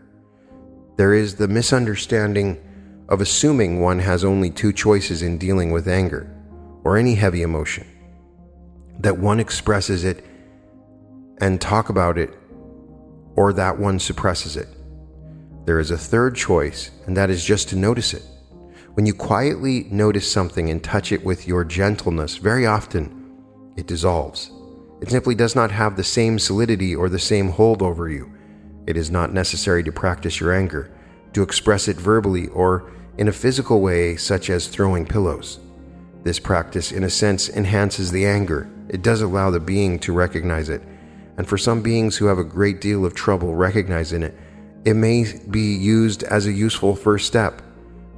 There 0.98 1.14
is 1.14 1.36
the 1.36 1.48
misunderstanding 1.48 2.60
of 3.10 3.22
assuming 3.22 3.80
one 3.80 4.00
has 4.00 4.24
only 4.24 4.50
two 4.50 4.74
choices 4.74 5.22
in 5.22 5.38
dealing 5.38 5.70
with 5.70 5.88
anger 5.88 6.35
or 6.86 6.98
any 6.98 7.16
heavy 7.16 7.42
emotion 7.42 7.86
that 9.00 9.18
one 9.18 9.40
expresses 9.42 10.06
it 10.06 10.24
and 11.42 11.60
talk 11.60 11.90
about 11.90 12.18
it 12.18 12.34
or 13.36 13.52
that 13.52 13.78
one 13.78 14.00
suppresses 14.00 14.56
it. 14.56 14.70
There 15.66 15.80
is 15.80 15.92
a 15.92 15.98
third 15.98 16.36
choice, 16.36 16.92
and 17.06 17.18
that 17.18 17.30
is 17.30 17.44
just 17.44 17.68
to 17.70 17.76
notice 17.76 18.14
it. 18.14 18.24
When 18.94 19.06
you 19.06 19.14
quietly 19.14 19.88
notice 19.92 20.32
something 20.32 20.70
and 20.70 20.82
touch 20.82 21.12
it 21.12 21.26
with 21.26 21.48
your 21.48 21.66
gentleness, 21.66 22.38
very 22.38 22.66
often 22.66 23.34
it 23.76 23.88
dissolves. 23.88 24.52
It 25.02 25.10
simply 25.10 25.36
does 25.36 25.56
not 25.56 25.72
have 25.72 25.98
the 25.98 26.04
same 26.04 26.40
solidity 26.40 26.96
or 26.96 27.10
the 27.10 27.20
same 27.20 27.50
hold 27.50 27.82
over 27.82 28.10
you. 28.10 28.32
It 28.88 28.96
is 28.96 29.12
not 29.12 29.34
necessary 29.34 29.84
to 29.84 29.92
practice 29.92 30.40
your 30.40 30.54
anger, 30.54 30.92
to 31.34 31.44
express 31.44 31.90
it 31.90 31.98
verbally 31.98 32.48
or 32.50 32.90
in 33.18 33.28
a 33.28 33.34
physical 33.34 33.82
way, 33.82 34.16
such 34.16 34.50
as 34.50 34.68
throwing 34.68 35.06
pillows. 35.06 35.60
This 36.26 36.40
practice, 36.40 36.92
in 36.92 37.06
a 37.06 37.10
sense, 37.10 37.50
enhances 37.50 38.12
the 38.12 38.26
anger. 38.26 38.68
It 38.90 39.02
does 39.02 39.22
allow 39.22 39.52
the 39.52 39.60
being 39.60 40.00
to 40.00 40.12
recognize 40.12 40.68
it. 40.68 40.82
And 41.38 41.48
for 41.48 41.58
some 41.58 41.82
beings 41.82 42.18
who 42.18 42.26
have 42.26 42.40
a 42.40 42.44
great 42.44 42.82
deal 42.82 43.06
of 43.06 43.14
trouble 43.14 43.56
recognizing 43.56 44.24
it, 44.24 44.36
it 44.84 44.96
may 44.96 45.26
be 45.50 45.76
used 45.76 46.24
as 46.24 46.48
a 46.48 46.52
useful 46.52 46.96
first 46.96 47.28
step 47.28 47.62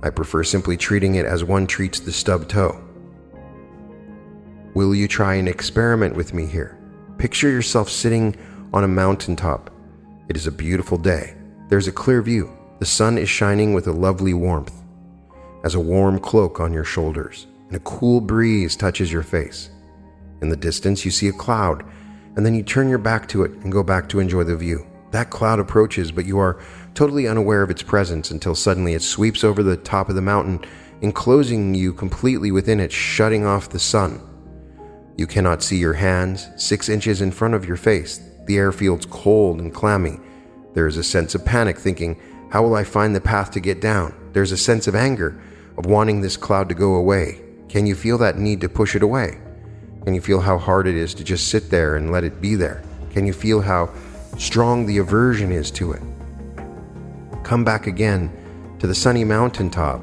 I 0.04 0.10
prefer 0.10 0.44
simply 0.44 0.78
treating 0.78 1.16
it 1.16 1.26
as 1.26 1.44
one 1.44 1.66
treats 1.66 2.00
the 2.00 2.12
stub 2.12 2.48
toe. 2.48 2.80
Will 4.74 4.94
you 4.94 5.08
try 5.08 5.34
an 5.36 5.48
experiment 5.48 6.16
with 6.16 6.34
me 6.34 6.46
here? 6.46 6.78
Picture 7.18 7.50
yourself 7.50 7.90
sitting 7.90 8.36
on 8.74 8.84
a 8.84 8.88
mountaintop. 8.88 9.72
It 10.30 10.38
is 10.38 10.46
a 10.46 10.52
beautiful 10.52 10.98
day. 10.98 11.36
There's 11.70 11.88
a 11.88 11.92
clear 11.92 12.22
view. 12.22 12.56
The 12.80 12.86
sun 12.86 13.18
is 13.18 13.28
shining 13.28 13.74
with 13.74 13.88
a 13.88 13.92
lovely 13.92 14.36
warmth, 14.36 14.74
as 15.64 15.74
a 15.74 15.80
warm 15.80 16.20
cloak 16.20 16.60
on 16.60 16.74
your 16.74 16.84
shoulders, 16.84 17.48
and 17.68 17.76
a 17.76 17.82
cool 17.82 18.22
breeze 18.22 18.76
touches 18.76 19.12
your 19.12 19.24
face. 19.24 19.70
In 20.42 20.50
the 20.50 20.56
distance, 20.56 21.04
you 21.04 21.12
see 21.12 21.28
a 21.28 21.34
cloud, 21.34 21.84
and 22.36 22.46
then 22.46 22.54
you 22.54 22.64
turn 22.64 22.90
your 22.90 23.00
back 23.00 23.28
to 23.30 23.44
it 23.44 23.52
and 23.64 23.72
go 23.72 23.84
back 23.84 24.08
to 24.10 24.20
enjoy 24.20 24.44
the 24.44 24.56
view. 24.56 24.86
That 25.12 25.30
cloud 25.30 25.60
approaches, 25.60 26.12
but 26.12 26.26
you 26.26 26.38
are 26.38 26.60
totally 26.94 27.28
unaware 27.28 27.64
of 27.64 27.70
its 27.70 27.82
presence 27.82 28.32
until 28.32 28.56
suddenly 28.56 28.94
it 28.94 29.02
sweeps 29.02 29.44
over 29.44 29.64
the 29.64 29.78
top 29.78 30.10
of 30.10 30.16
the 30.16 30.22
mountain, 30.22 30.60
enclosing 31.02 31.74
you 31.74 31.94
completely 31.94 32.52
within 32.52 32.80
it, 32.80 32.92
shutting 32.92 33.46
off 33.46 33.70
the 33.70 33.80
sun. 33.80 34.22
You 35.18 35.26
cannot 35.26 35.64
see 35.64 35.78
your 35.78 35.94
hands, 35.94 36.48
six 36.58 36.90
inches 36.90 37.22
in 37.22 37.32
front 37.32 37.56
of 37.56 37.66
your 37.66 37.78
face. 37.78 38.22
The 38.46 38.58
air 38.58 38.72
feels 38.72 39.06
cold 39.06 39.60
and 39.60 39.74
clammy. 39.74 40.20
There 40.74 40.88
is 40.88 40.98
a 40.98 41.04
sense 41.04 41.34
of 41.34 41.44
panic, 41.44 41.80
thinking, 41.80 42.22
How 42.52 42.62
will 42.62 42.76
I 42.76 42.84
find 42.84 43.16
the 43.16 43.22
path 43.22 43.50
to 43.52 43.60
get 43.60 43.82
down? 43.82 44.14
There's 44.34 44.52
a 44.52 44.58
sense 44.58 44.88
of 44.88 44.96
anger, 44.96 45.42
of 45.78 45.88
wanting 45.88 46.22
this 46.22 46.38
cloud 46.38 46.70
to 46.70 46.76
go 46.76 46.96
away. 46.96 47.42
Can 47.70 47.86
you 47.86 47.96
feel 47.96 48.18
that 48.20 48.38
need 48.38 48.62
to 48.62 48.70
push 48.70 48.96
it 48.96 49.04
away? 49.04 49.40
Can 50.04 50.14
you 50.14 50.22
feel 50.22 50.42
how 50.42 50.58
hard 50.58 50.88
it 50.88 50.96
is 50.96 51.14
to 51.16 51.24
just 51.24 51.50
sit 51.50 51.70
there 51.70 51.96
and 51.96 52.12
let 52.12 52.24
it 52.24 52.42
be 52.42 52.56
there? 52.56 52.82
Can 53.12 53.26
you 53.26 53.34
feel 53.34 53.62
how 53.62 53.94
strong 54.38 54.86
the 54.86 55.00
aversion 55.00 55.52
is 55.52 55.72
to 55.72 55.92
it? 55.92 56.02
come 57.48 57.64
back 57.64 57.88
again 57.88 58.30
to 58.78 58.88
the 58.88 58.94
sunny 58.94 59.24
mountaintop 59.24 60.02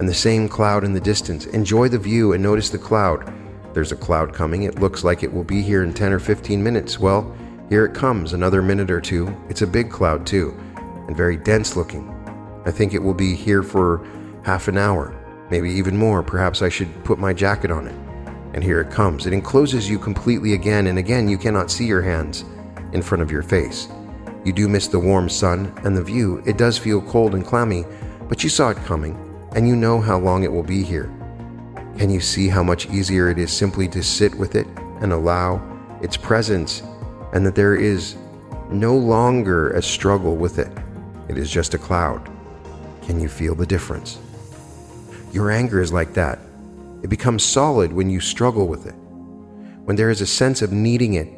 and 0.00 0.08
the 0.08 0.12
same 0.12 0.48
cloud 0.48 0.82
in 0.82 0.92
the 0.92 1.00
distance. 1.00 1.46
Enjoy 1.46 1.88
the 1.88 1.96
view 1.96 2.32
and 2.32 2.42
notice 2.42 2.70
the 2.70 2.76
cloud. 2.76 3.32
There's 3.72 3.92
a 3.92 3.96
cloud 3.96 4.34
coming. 4.34 4.64
It 4.64 4.80
looks 4.80 5.04
like 5.04 5.22
it 5.22 5.32
will 5.32 5.44
be 5.44 5.62
here 5.62 5.84
in 5.84 5.94
10 5.94 6.12
or 6.12 6.18
15 6.18 6.60
minutes. 6.60 6.98
Well, 6.98 7.32
here 7.68 7.84
it 7.84 7.94
comes, 7.94 8.32
another 8.32 8.62
minute 8.62 8.90
or 8.90 9.00
two. 9.00 9.32
It's 9.48 9.62
a 9.62 9.66
big 9.66 9.92
cloud, 9.92 10.26
too, 10.26 10.58
and 11.06 11.16
very 11.16 11.36
dense 11.36 11.76
looking. 11.76 12.12
I 12.66 12.72
think 12.72 12.94
it 12.94 13.02
will 13.02 13.14
be 13.14 13.36
here 13.36 13.62
for 13.62 14.04
half 14.42 14.66
an 14.66 14.76
hour, 14.76 15.14
maybe 15.50 15.70
even 15.70 15.96
more. 15.96 16.22
Perhaps 16.22 16.62
I 16.62 16.68
should 16.68 17.04
put 17.04 17.18
my 17.18 17.32
jacket 17.32 17.70
on 17.70 17.86
it. 17.86 17.94
And 18.54 18.64
here 18.64 18.80
it 18.80 18.90
comes. 18.90 19.26
It 19.26 19.32
encloses 19.32 19.88
you 19.88 19.98
completely 19.98 20.54
again, 20.54 20.86
and 20.86 20.98
again 20.98 21.28
you 21.28 21.36
cannot 21.36 21.70
see 21.70 21.86
your 21.86 22.02
hands 22.02 22.44
in 22.92 23.02
front 23.02 23.22
of 23.22 23.30
your 23.30 23.42
face. 23.42 23.88
You 24.44 24.52
do 24.52 24.68
miss 24.68 24.88
the 24.88 24.98
warm 24.98 25.28
sun 25.28 25.72
and 25.84 25.96
the 25.96 26.02
view. 26.02 26.42
It 26.46 26.56
does 26.56 26.78
feel 26.78 27.02
cold 27.02 27.34
and 27.34 27.44
clammy, 27.44 27.84
but 28.28 28.44
you 28.44 28.48
saw 28.48 28.70
it 28.70 28.76
coming, 28.78 29.18
and 29.54 29.68
you 29.68 29.76
know 29.76 30.00
how 30.00 30.18
long 30.18 30.44
it 30.44 30.52
will 30.52 30.62
be 30.62 30.82
here. 30.82 31.12
Can 31.98 32.10
you 32.10 32.20
see 32.20 32.48
how 32.48 32.62
much 32.62 32.88
easier 32.90 33.28
it 33.28 33.38
is 33.38 33.52
simply 33.52 33.88
to 33.88 34.02
sit 34.02 34.34
with 34.34 34.54
it 34.54 34.66
and 35.00 35.12
allow 35.12 35.60
its 36.00 36.16
presence, 36.16 36.82
and 37.32 37.44
that 37.44 37.54
there 37.54 37.74
is 37.74 38.16
no 38.70 38.96
longer 38.96 39.70
a 39.70 39.82
struggle 39.82 40.36
with 40.36 40.58
it? 40.58 40.70
It 41.28 41.38
is 41.38 41.50
just 41.50 41.74
a 41.74 41.78
cloud. 41.78 42.30
Can 43.02 43.20
you 43.20 43.28
feel 43.28 43.54
the 43.54 43.66
difference? 43.66 44.18
Your 45.32 45.50
anger 45.50 45.80
is 45.80 45.92
like 45.92 46.14
that. 46.14 46.38
It 47.02 47.10
becomes 47.10 47.44
solid 47.44 47.92
when 47.92 48.10
you 48.10 48.20
struggle 48.20 48.68
with 48.68 48.86
it, 48.86 48.94
when 49.84 49.96
there 49.96 50.10
is 50.10 50.20
a 50.20 50.26
sense 50.26 50.62
of 50.62 50.72
needing 50.72 51.14
it 51.14 51.28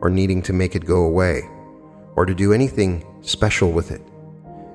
or 0.00 0.10
needing 0.10 0.42
to 0.42 0.52
make 0.52 0.74
it 0.74 0.84
go 0.84 1.04
away 1.04 1.42
or 2.16 2.26
to 2.26 2.34
do 2.34 2.52
anything 2.52 3.04
special 3.22 3.70
with 3.70 3.90
it. 3.90 4.00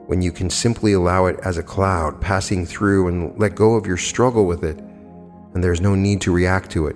When 0.07 0.21
you 0.21 0.31
can 0.31 0.49
simply 0.49 0.93
allow 0.93 1.25
it 1.25 1.39
as 1.43 1.57
a 1.57 1.63
cloud 1.63 2.21
passing 2.21 2.65
through 2.65 3.07
and 3.07 3.37
let 3.39 3.55
go 3.55 3.75
of 3.75 3.87
your 3.87 3.97
struggle 3.97 4.45
with 4.45 4.63
it, 4.63 4.77
and 5.53 5.63
there's 5.63 5.81
no 5.81 5.95
need 5.95 6.21
to 6.21 6.31
react 6.31 6.69
to 6.71 6.87
it, 6.87 6.95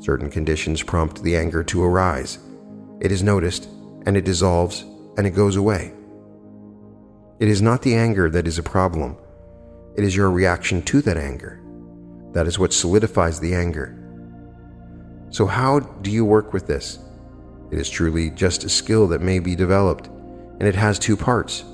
certain 0.00 0.30
conditions 0.30 0.82
prompt 0.82 1.22
the 1.22 1.36
anger 1.36 1.64
to 1.64 1.82
arise. 1.82 2.38
It 3.00 3.10
is 3.10 3.22
noticed, 3.22 3.68
and 4.06 4.16
it 4.16 4.24
dissolves, 4.24 4.84
and 5.16 5.26
it 5.26 5.30
goes 5.30 5.56
away. 5.56 5.92
It 7.40 7.48
is 7.48 7.60
not 7.60 7.82
the 7.82 7.94
anger 7.94 8.30
that 8.30 8.46
is 8.46 8.58
a 8.58 8.62
problem, 8.62 9.16
it 9.96 10.04
is 10.04 10.16
your 10.16 10.30
reaction 10.30 10.82
to 10.82 11.00
that 11.02 11.16
anger. 11.16 11.60
That 12.32 12.46
is 12.46 12.58
what 12.58 12.72
solidifies 12.72 13.38
the 13.38 13.54
anger. 13.54 13.96
So, 15.30 15.46
how 15.46 15.80
do 15.80 16.10
you 16.10 16.24
work 16.24 16.52
with 16.52 16.66
this? 16.66 16.98
It 17.70 17.78
is 17.78 17.88
truly 17.88 18.30
just 18.30 18.64
a 18.64 18.68
skill 18.68 19.06
that 19.08 19.20
may 19.20 19.38
be 19.38 19.54
developed, 19.54 20.06
and 20.06 20.62
it 20.62 20.74
has 20.74 20.98
two 20.98 21.16
parts. 21.16 21.64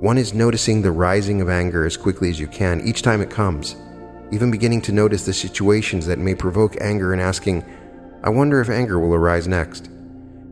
One 0.00 0.18
is 0.18 0.34
noticing 0.34 0.82
the 0.82 0.92
rising 0.92 1.40
of 1.40 1.48
anger 1.48 1.84
as 1.84 1.96
quickly 1.96 2.30
as 2.30 2.38
you 2.38 2.46
can 2.46 2.80
each 2.80 3.02
time 3.02 3.20
it 3.20 3.30
comes, 3.30 3.74
even 4.30 4.50
beginning 4.50 4.82
to 4.82 4.92
notice 4.92 5.24
the 5.24 5.32
situations 5.32 6.06
that 6.06 6.18
may 6.18 6.34
provoke 6.34 6.80
anger 6.80 7.12
and 7.12 7.20
asking, 7.20 7.64
I 8.22 8.30
wonder 8.30 8.60
if 8.60 8.68
anger 8.68 8.98
will 8.98 9.14
arise 9.14 9.48
next. 9.48 9.86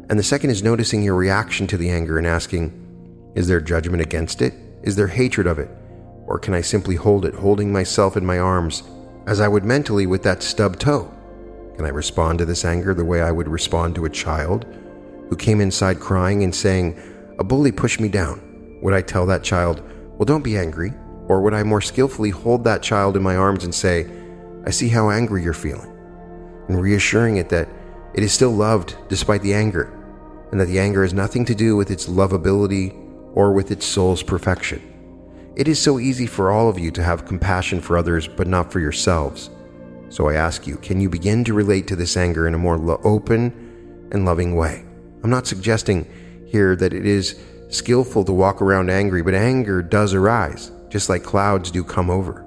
And 0.08 0.18
the 0.18 0.24
second 0.24 0.50
is 0.50 0.62
noticing 0.62 1.02
your 1.02 1.16
reaction 1.16 1.66
to 1.68 1.76
the 1.76 1.90
anger 1.90 2.18
and 2.18 2.26
asking, 2.26 3.32
Is 3.34 3.48
there 3.48 3.60
judgment 3.60 4.02
against 4.02 4.40
it? 4.40 4.54
Is 4.82 4.96
there 4.96 5.08
hatred 5.08 5.46
of 5.46 5.58
it? 5.58 5.70
Or 6.26 6.38
can 6.38 6.54
I 6.54 6.60
simply 6.60 6.96
hold 6.96 7.24
it, 7.24 7.34
holding 7.34 7.72
myself 7.72 8.16
in 8.16 8.26
my 8.26 8.38
arms 8.38 8.82
as 9.26 9.40
I 9.40 9.48
would 9.48 9.64
mentally 9.64 10.06
with 10.06 10.22
that 10.24 10.42
stub 10.42 10.78
toe? 10.78 11.12
Can 11.76 11.84
I 11.84 11.90
respond 11.90 12.38
to 12.38 12.44
this 12.44 12.64
anger 12.64 12.94
the 12.94 13.04
way 13.04 13.20
I 13.20 13.30
would 13.30 13.48
respond 13.48 13.94
to 13.94 14.06
a 14.06 14.10
child 14.10 14.66
who 15.28 15.36
came 15.36 15.60
inside 15.60 16.00
crying 16.00 16.42
and 16.42 16.54
saying, 16.54 17.00
A 17.38 17.44
bully 17.44 17.72
pushed 17.72 18.00
me 18.00 18.08
down? 18.08 18.78
Would 18.82 18.94
I 18.94 19.02
tell 19.02 19.26
that 19.26 19.44
child, 19.44 19.82
Well, 20.16 20.24
don't 20.24 20.44
be 20.44 20.56
angry? 20.56 20.92
Or 21.28 21.42
would 21.42 21.54
I 21.54 21.62
more 21.62 21.80
skillfully 21.80 22.30
hold 22.30 22.64
that 22.64 22.82
child 22.82 23.16
in 23.16 23.22
my 23.22 23.36
arms 23.36 23.64
and 23.64 23.74
say, 23.74 24.08
I 24.64 24.70
see 24.70 24.88
how 24.88 25.10
angry 25.10 25.42
you're 25.42 25.52
feeling? 25.52 25.92
And 26.68 26.80
reassuring 26.80 27.36
it 27.36 27.48
that 27.50 27.68
it 28.14 28.22
is 28.22 28.32
still 28.32 28.52
loved 28.52 28.96
despite 29.08 29.42
the 29.42 29.54
anger, 29.54 29.92
and 30.50 30.60
that 30.60 30.66
the 30.66 30.78
anger 30.78 31.02
has 31.02 31.12
nothing 31.12 31.44
to 31.44 31.54
do 31.54 31.76
with 31.76 31.90
its 31.90 32.06
lovability 32.06 32.94
or 33.34 33.52
with 33.52 33.70
its 33.70 33.84
soul's 33.84 34.22
perfection. 34.22 34.95
It 35.56 35.68
is 35.68 35.80
so 35.80 35.98
easy 35.98 36.26
for 36.26 36.50
all 36.50 36.68
of 36.68 36.78
you 36.78 36.90
to 36.90 37.02
have 37.02 37.24
compassion 37.24 37.80
for 37.80 37.96
others, 37.96 38.28
but 38.28 38.46
not 38.46 38.70
for 38.70 38.78
yourselves. 38.78 39.48
So 40.10 40.28
I 40.28 40.34
ask 40.34 40.66
you, 40.66 40.76
can 40.76 41.00
you 41.00 41.08
begin 41.08 41.44
to 41.44 41.54
relate 41.54 41.86
to 41.88 41.96
this 41.96 42.16
anger 42.18 42.46
in 42.46 42.54
a 42.54 42.58
more 42.58 42.76
lo- 42.76 43.00
open 43.02 44.08
and 44.12 44.26
loving 44.26 44.54
way? 44.54 44.84
I'm 45.24 45.30
not 45.30 45.46
suggesting 45.46 46.06
here 46.46 46.76
that 46.76 46.92
it 46.92 47.06
is 47.06 47.40
skillful 47.70 48.22
to 48.24 48.32
walk 48.34 48.60
around 48.60 48.90
angry, 48.90 49.22
but 49.22 49.34
anger 49.34 49.82
does 49.82 50.12
arise 50.12 50.70
just 50.90 51.08
like 51.08 51.22
clouds 51.22 51.70
do 51.70 51.82
come 51.82 52.10
over. 52.10 52.46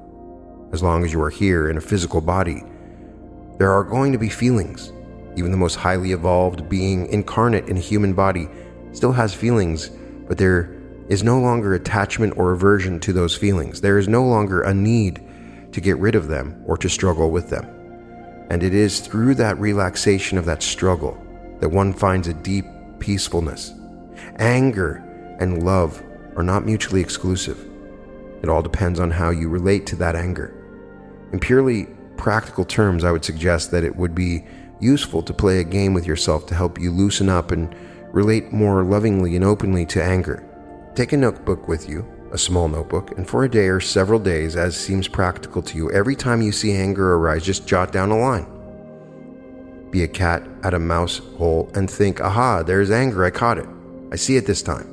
As 0.72 0.84
long 0.84 1.04
as 1.04 1.12
you 1.12 1.22
are 1.22 1.30
here 1.30 1.69
in 1.69 1.78
a 1.78 1.82
physical 1.82 2.22
body, 2.22 2.63
there 3.58 3.72
are 3.72 3.84
going 3.84 4.12
to 4.12 4.17
be 4.17 4.30
feelings. 4.30 4.93
Even 5.36 5.52
the 5.52 5.58
most 5.58 5.76
highly 5.76 6.12
evolved 6.12 6.69
being 6.69 7.08
incarnate 7.08 7.67
in 7.69 7.78
a 7.78 7.82
human 7.82 8.13
body 8.13 8.48
still 8.91 9.12
has 9.12 9.34
feelings, 9.34 9.89
but 10.28 10.38
there 10.38 10.79
is 11.10 11.24
no 11.24 11.39
longer 11.39 11.74
attachment 11.74 12.38
or 12.38 12.52
aversion 12.52 13.00
to 13.02 13.12
those 13.12 13.36
feelings. 13.36 13.82
There 13.82 13.98
is 13.98 14.08
no 14.08 14.24
longer 14.24 14.62
a 14.62 14.74
need 14.74 15.22
to 15.72 15.82
get 15.82 15.98
rid 15.98 16.15
of 16.15 16.28
them 16.28 16.63
or 16.65 16.78
to 16.78 16.88
struggle 16.88 17.32
with 17.32 17.50
them. 17.50 17.65
And 18.50 18.63
it 18.63 18.74
is 18.74 19.00
through 19.00 19.36
that 19.36 19.60
relaxation 19.60 20.38
of 20.38 20.45
that 20.45 20.63
struggle 20.63 21.22
that 21.60 21.69
one 21.69 21.93
finds 21.93 22.28
a 22.28 22.34
deep 22.34 22.65
peacefulness. 23.00 23.74
Anger 24.38 25.04
and 25.39 25.63
love 25.63 26.02
are 26.36 26.43
not 26.43 26.65
mutually 26.65 27.02
exclusive. 27.02 27.67
It 28.41 28.50
all 28.50 28.62
depends 28.62 29.00
on 29.00 29.12
how 29.12 29.32
you 29.32 29.50
relate 29.50 29.86
to 29.88 29.95
that 29.98 30.15
anger. 30.15 30.56
In 31.34 31.39
purely 31.39 31.88
practical 32.17 32.65
terms, 32.65 33.04
I 33.04 33.12
would 33.12 33.26
suggest 33.26 33.72
that 33.72 33.84
it 33.84 33.95
would 33.95 34.15
be 34.15 34.45
useful 34.80 35.22
to 35.24 35.34
play 35.34 35.60
a 35.60 35.63
game 35.63 35.93
with 35.93 36.08
yourself 36.08 36.45
to 36.48 36.56
help 36.56 36.80
you 36.80 36.91
loosen 36.91 37.30
up 37.30 37.52
and 37.52 37.76
relate 38.12 38.52
more 38.52 38.84
lovingly 38.84 39.36
and 39.36 39.45
openly 39.45 39.86
to 39.88 40.04
anger. 40.04 40.49
Take 41.00 41.14
a 41.14 41.18
notebook 41.18 41.70
with 41.70 41.88
you, 41.88 42.06
a 42.34 42.38
small 42.38 42.68
notebook, 42.68 43.18
and 43.18 43.26
for 43.26 43.46
a 43.46 43.50
day 43.50 43.70
or 43.70 43.80
several 43.80 44.20
days, 44.20 44.58
as 44.58 44.76
seems 44.76 45.08
practical 45.08 45.62
to 45.62 45.78
you, 45.78 45.90
every 45.94 46.14
time 46.14 46.42
you 46.42 46.52
see 46.52 46.74
anger 46.74 47.14
arise, 47.14 47.46
just 47.46 47.66
jot 47.66 47.94
down 47.94 48.12
a 48.12 48.18
line. 48.18 48.46
Be 49.92 50.04
a 50.04 50.10
cat 50.10 50.46
at 50.62 50.74
a 50.74 50.80
mouse 50.80 51.20
hole 51.38 51.72
and 51.74 51.90
think, 51.90 52.20
aha, 52.20 52.64
there's 52.64 52.92
anger, 52.92 53.24
I 53.24 53.30
caught 53.30 53.60
it. 53.60 53.66
I 54.12 54.18
see 54.18 54.36
it 54.36 54.46
this 54.46 54.62
time. 54.62 54.88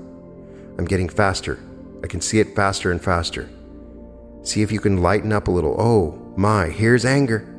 I'm 0.78 0.84
getting 0.84 1.08
faster. 1.08 1.58
I 2.04 2.06
can 2.06 2.20
see 2.20 2.38
it 2.38 2.54
faster 2.54 2.92
and 2.92 3.02
faster. 3.02 3.50
See 4.42 4.62
if 4.62 4.70
you 4.70 4.78
can 4.78 5.02
lighten 5.02 5.32
up 5.32 5.48
a 5.48 5.50
little. 5.50 5.74
Oh, 5.76 6.32
my, 6.36 6.68
here's 6.68 7.04
anger. 7.04 7.52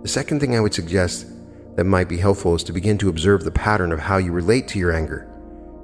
The 0.00 0.08
second 0.08 0.40
thing 0.40 0.56
I 0.56 0.60
would 0.60 0.72
suggest 0.72 1.26
that 1.76 1.84
might 1.84 2.08
be 2.08 2.16
helpful 2.16 2.54
is 2.54 2.64
to 2.64 2.72
begin 2.72 2.96
to 2.96 3.10
observe 3.10 3.44
the 3.44 3.50
pattern 3.50 3.92
of 3.92 4.00
how 4.00 4.16
you 4.16 4.32
relate 4.32 4.68
to 4.68 4.78
your 4.78 4.90
anger. 4.90 5.30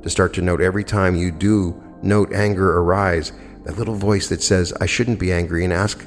To 0.01 0.09
start 0.09 0.33
to 0.33 0.41
note 0.41 0.63
every 0.63 0.83
time 0.83 1.15
you 1.15 1.31
do 1.31 1.79
note 2.03 2.33
anger 2.33 2.79
arise, 2.79 3.33
that 3.65 3.79
little 3.79 3.95
voice 3.95 4.29
that 4.29 4.43
says, 4.43 4.73
I 4.81 4.87
shouldn't 4.87 5.19
be 5.19 5.33
angry, 5.33 5.65
and 5.65 5.73
ask 5.73 6.07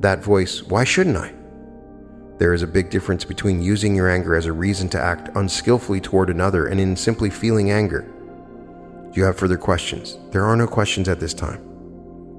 that 0.00 0.22
voice, 0.22 0.62
Why 0.62 0.84
shouldn't 0.84 1.16
I? 1.16 1.32
There 2.38 2.52
is 2.52 2.62
a 2.62 2.66
big 2.66 2.90
difference 2.90 3.24
between 3.24 3.62
using 3.62 3.94
your 3.94 4.10
anger 4.10 4.34
as 4.34 4.46
a 4.46 4.52
reason 4.52 4.88
to 4.90 5.00
act 5.00 5.34
unskillfully 5.36 6.00
toward 6.00 6.30
another 6.30 6.66
and 6.66 6.80
in 6.80 6.96
simply 6.96 7.30
feeling 7.30 7.70
anger. 7.70 8.00
Do 9.12 9.20
you 9.20 9.24
have 9.24 9.38
further 9.38 9.56
questions? 9.56 10.18
There 10.32 10.44
are 10.44 10.56
no 10.56 10.66
questions 10.66 11.08
at 11.08 11.20
this 11.20 11.32
time. 11.32 11.64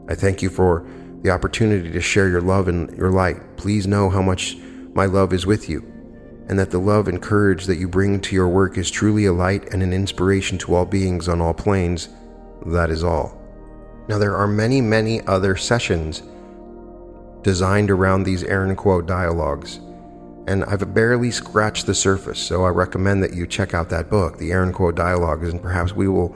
I 0.10 0.16
thank 0.16 0.42
you 0.42 0.50
for 0.50 0.86
the 1.22 1.32
opportunity 1.32 1.90
to 1.92 2.02
share 2.02 2.28
your 2.28 2.42
love 2.42 2.68
and 2.68 2.96
your 2.98 3.10
light. 3.10 3.56
Please 3.56 3.88
know 3.88 4.10
how 4.10 4.22
much 4.22 4.58
my 4.94 5.06
love 5.06 5.32
is 5.34 5.46
with 5.46 5.70
you, 5.70 5.82
and 6.50 6.60
that 6.60 6.72
the 6.72 6.78
love 6.78 7.08
and 7.08 7.22
courage 7.22 7.66
that 7.66 7.78
you 7.78 7.88
bring 7.88 8.20
to 8.20 8.36
your 8.36 8.50
work 8.50 8.78
is 8.78 8.92
truly 8.92 9.26
a 9.26 9.34
light 9.34 9.74
and 9.74 9.82
an 9.82 9.94
inspiration 9.94 10.58
to 10.60 10.76
all 10.76 10.86
beings 10.86 11.30
on 11.30 11.42
all 11.42 11.54
planes. 11.54 12.10
That 12.66 12.90
is 12.90 13.04
all. 13.04 13.42
Now, 14.08 14.18
there 14.18 14.36
are 14.36 14.48
many, 14.48 14.82
many 14.82 15.26
other 15.28 15.56
sessions 15.56 16.24
designed 17.42 17.92
around 17.92 18.24
these 18.24 18.44
Aaron 18.44 18.76
Q'uo 18.76 19.06
dialogues, 19.06 19.80
and 20.48 20.64
I've 20.66 20.94
barely 20.94 21.32
scratched 21.32 21.86
the 21.86 21.96
surface, 21.96 22.40
so 22.40 22.66
I 22.66 22.70
recommend 22.70 23.24
that 23.24 23.34
you 23.34 23.48
check 23.48 23.74
out 23.74 23.90
that 23.90 24.10
book, 24.10 24.38
The 24.38 24.52
Aaron 24.52 24.74
Q'uo 24.74 24.94
Dialogues, 24.94 25.50
and 25.50 25.62
perhaps 25.62 25.94
we 25.94 26.08
will 26.08 26.36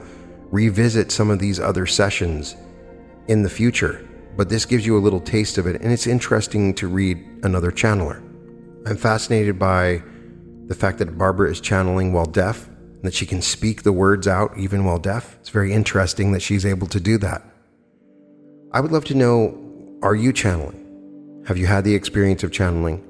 revisit 0.50 1.12
some 1.12 1.30
of 1.30 1.38
these 1.38 1.60
other 1.60 1.86
sessions 1.86 2.56
in 3.28 3.42
the 3.42 3.50
future, 3.50 4.08
but 4.36 4.48
this 4.48 4.64
gives 4.64 4.86
you 4.86 4.96
a 4.96 5.00
little 5.00 5.20
taste 5.20 5.58
of 5.58 5.66
it, 5.66 5.80
and 5.80 5.92
it's 5.92 6.06
interesting 6.06 6.74
to 6.74 6.88
read 6.88 7.18
another 7.42 7.70
channeler. 7.70 8.20
I'm 8.86 8.96
fascinated 8.96 9.58
by 9.58 10.02
the 10.66 10.74
fact 10.74 10.98
that 10.98 11.18
Barbara 11.18 11.50
is 11.50 11.60
channeling 11.60 12.12
while 12.12 12.26
deaf, 12.26 12.68
that 13.02 13.14
she 13.14 13.26
can 13.26 13.42
speak 13.42 13.82
the 13.82 13.92
words 13.92 14.28
out 14.28 14.56
even 14.56 14.84
while 14.84 14.98
deaf. 14.98 15.36
It's 15.40 15.48
very 15.48 15.72
interesting 15.72 16.32
that 16.32 16.42
she's 16.42 16.66
able 16.66 16.86
to 16.88 17.00
do 17.00 17.18
that. 17.18 17.42
I 18.72 18.80
would 18.80 18.92
love 18.92 19.04
to 19.06 19.14
know 19.14 19.56
are 20.02 20.14
you 20.14 20.32
channeling? 20.32 21.44
Have 21.46 21.58
you 21.58 21.66
had 21.66 21.84
the 21.84 21.94
experience 21.94 22.42
of 22.42 22.52
channeling? 22.52 23.06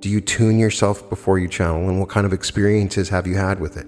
Do 0.00 0.08
you 0.08 0.20
tune 0.20 0.58
yourself 0.58 1.08
before 1.08 1.38
you 1.38 1.48
channel, 1.48 1.88
and 1.88 2.00
what 2.00 2.08
kind 2.08 2.26
of 2.26 2.32
experiences 2.32 3.08
have 3.10 3.26
you 3.26 3.36
had 3.36 3.60
with 3.60 3.76
it? 3.76 3.86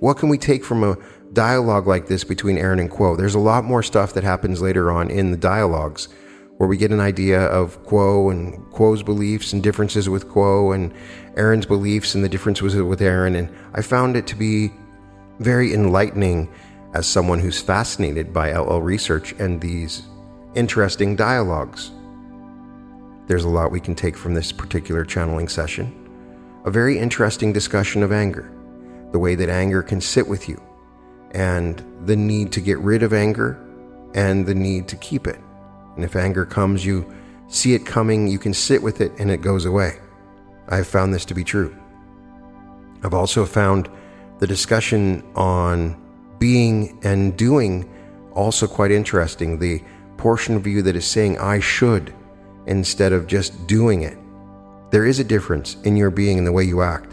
What 0.00 0.18
can 0.18 0.28
we 0.28 0.36
take 0.36 0.64
from 0.64 0.84
a 0.84 0.98
dialogue 1.32 1.86
like 1.86 2.06
this 2.06 2.24
between 2.24 2.58
Aaron 2.58 2.78
and 2.78 2.90
Q'uo. 2.90 3.16
There's 3.16 3.34
a 3.34 3.40
lot 3.40 3.64
more 3.64 3.82
stuff 3.82 4.14
that 4.14 4.24
happens 4.24 4.60
later 4.60 4.90
on 4.90 5.10
in 5.10 5.30
the 5.30 5.36
dialogues 5.36 6.08
where 6.56 6.68
we 6.68 6.76
get 6.76 6.90
an 6.90 7.00
idea 7.00 7.40
of 7.40 7.82
Q'uo 7.84 8.30
and 8.30 8.54
Q'uo's 8.72 9.02
beliefs 9.02 9.52
and 9.52 9.62
differences 9.62 10.08
with 10.08 10.28
Q'uo 10.28 10.74
and 10.74 10.92
Aaron's 11.36 11.66
beliefs 11.66 12.14
and 12.14 12.24
the 12.24 12.28
differences 12.28 12.74
with 12.76 13.02
Aaron. 13.02 13.34
And 13.34 13.54
I 13.74 13.82
found 13.82 14.16
it 14.16 14.26
to 14.28 14.36
be 14.36 14.72
very 15.38 15.74
enlightening 15.74 16.48
as 16.94 17.06
someone 17.06 17.38
who's 17.38 17.60
fascinated 17.60 18.32
by 18.32 18.52
LL 18.52 18.78
research 18.78 19.32
and 19.32 19.60
these 19.60 20.02
interesting 20.54 21.14
dialogues. 21.16 21.90
There's 23.26 23.44
a 23.44 23.48
lot 23.48 23.70
we 23.70 23.80
can 23.80 23.94
take 23.94 24.16
from 24.16 24.34
this 24.34 24.52
particular 24.52 25.04
channeling 25.04 25.48
session. 25.48 25.92
A 26.64 26.70
very 26.70 26.98
interesting 26.98 27.52
discussion 27.52 28.02
of 28.02 28.12
anger, 28.12 28.50
the 29.12 29.18
way 29.18 29.34
that 29.34 29.48
anger 29.48 29.82
can 29.82 30.00
sit 30.00 30.26
with 30.26 30.48
you, 30.48 30.60
and 31.32 31.84
the 32.06 32.16
need 32.16 32.52
to 32.52 32.60
get 32.60 32.78
rid 32.78 33.02
of 33.02 33.12
anger 33.12 33.62
and 34.14 34.46
the 34.46 34.54
need 34.54 34.88
to 34.88 34.96
keep 34.96 35.26
it. 35.26 35.38
And 35.96 36.04
if 36.04 36.16
anger 36.16 36.44
comes, 36.44 36.84
you 36.84 37.12
see 37.48 37.74
it 37.74 37.84
coming, 37.84 38.26
you 38.26 38.38
can 38.38 38.54
sit 38.54 38.82
with 38.82 39.00
it, 39.00 39.12
and 39.18 39.30
it 39.30 39.40
goes 39.40 39.64
away. 39.66 39.98
I've 40.68 40.86
found 40.86 41.12
this 41.12 41.24
to 41.26 41.34
be 41.34 41.44
true. 41.44 41.76
I've 43.02 43.14
also 43.14 43.44
found 43.44 43.88
the 44.38 44.46
discussion 44.46 45.22
on 45.34 45.96
being 46.38 46.98
and 47.02 47.36
doing 47.36 47.90
also 48.32 48.66
quite 48.66 48.90
interesting. 48.90 49.58
The 49.58 49.82
portion 50.16 50.56
of 50.56 50.66
you 50.66 50.82
that 50.82 50.96
is 50.96 51.06
saying, 51.06 51.38
I 51.38 51.60
should, 51.60 52.14
instead 52.66 53.12
of 53.12 53.26
just 53.26 53.66
doing 53.66 54.02
it. 54.02 54.18
There 54.90 55.06
is 55.06 55.18
a 55.18 55.24
difference 55.24 55.76
in 55.84 55.96
your 55.96 56.10
being 56.10 56.38
and 56.38 56.46
the 56.46 56.52
way 56.52 56.64
you 56.64 56.82
act. 56.82 57.12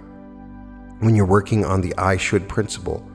When 0.99 1.15
you're 1.15 1.25
working 1.25 1.65
on 1.65 1.81
the 1.81 1.93
I 1.97 2.17
should 2.17 2.47
principle, 2.47 3.05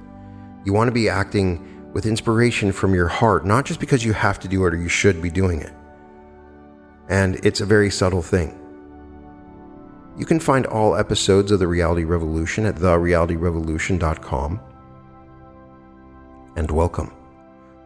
you 0.64 0.72
want 0.72 0.88
to 0.88 0.92
be 0.92 1.08
acting 1.08 1.92
with 1.92 2.06
inspiration 2.06 2.72
from 2.72 2.94
your 2.94 3.08
heart, 3.08 3.46
not 3.46 3.64
just 3.64 3.80
because 3.80 4.04
you 4.04 4.12
have 4.12 4.38
to 4.40 4.48
do 4.48 4.64
it 4.66 4.74
or 4.74 4.76
you 4.76 4.88
should 4.88 5.22
be 5.22 5.30
doing 5.30 5.60
it. 5.60 5.72
And 7.08 7.36
it's 7.46 7.60
a 7.60 7.66
very 7.66 7.90
subtle 7.90 8.22
thing. 8.22 8.58
You 10.18 10.26
can 10.26 10.40
find 10.40 10.66
all 10.66 10.96
episodes 10.96 11.52
of 11.52 11.60
The 11.60 11.68
Reality 11.68 12.02
Revolution 12.02 12.66
at 12.66 12.74
therealityrevolution.com. 12.74 14.60
And 16.56 16.70
welcome 16.72 17.12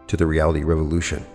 to 0.07 0.17
The 0.17 0.25
Reality 0.25 0.65
Revolution. 0.65 1.27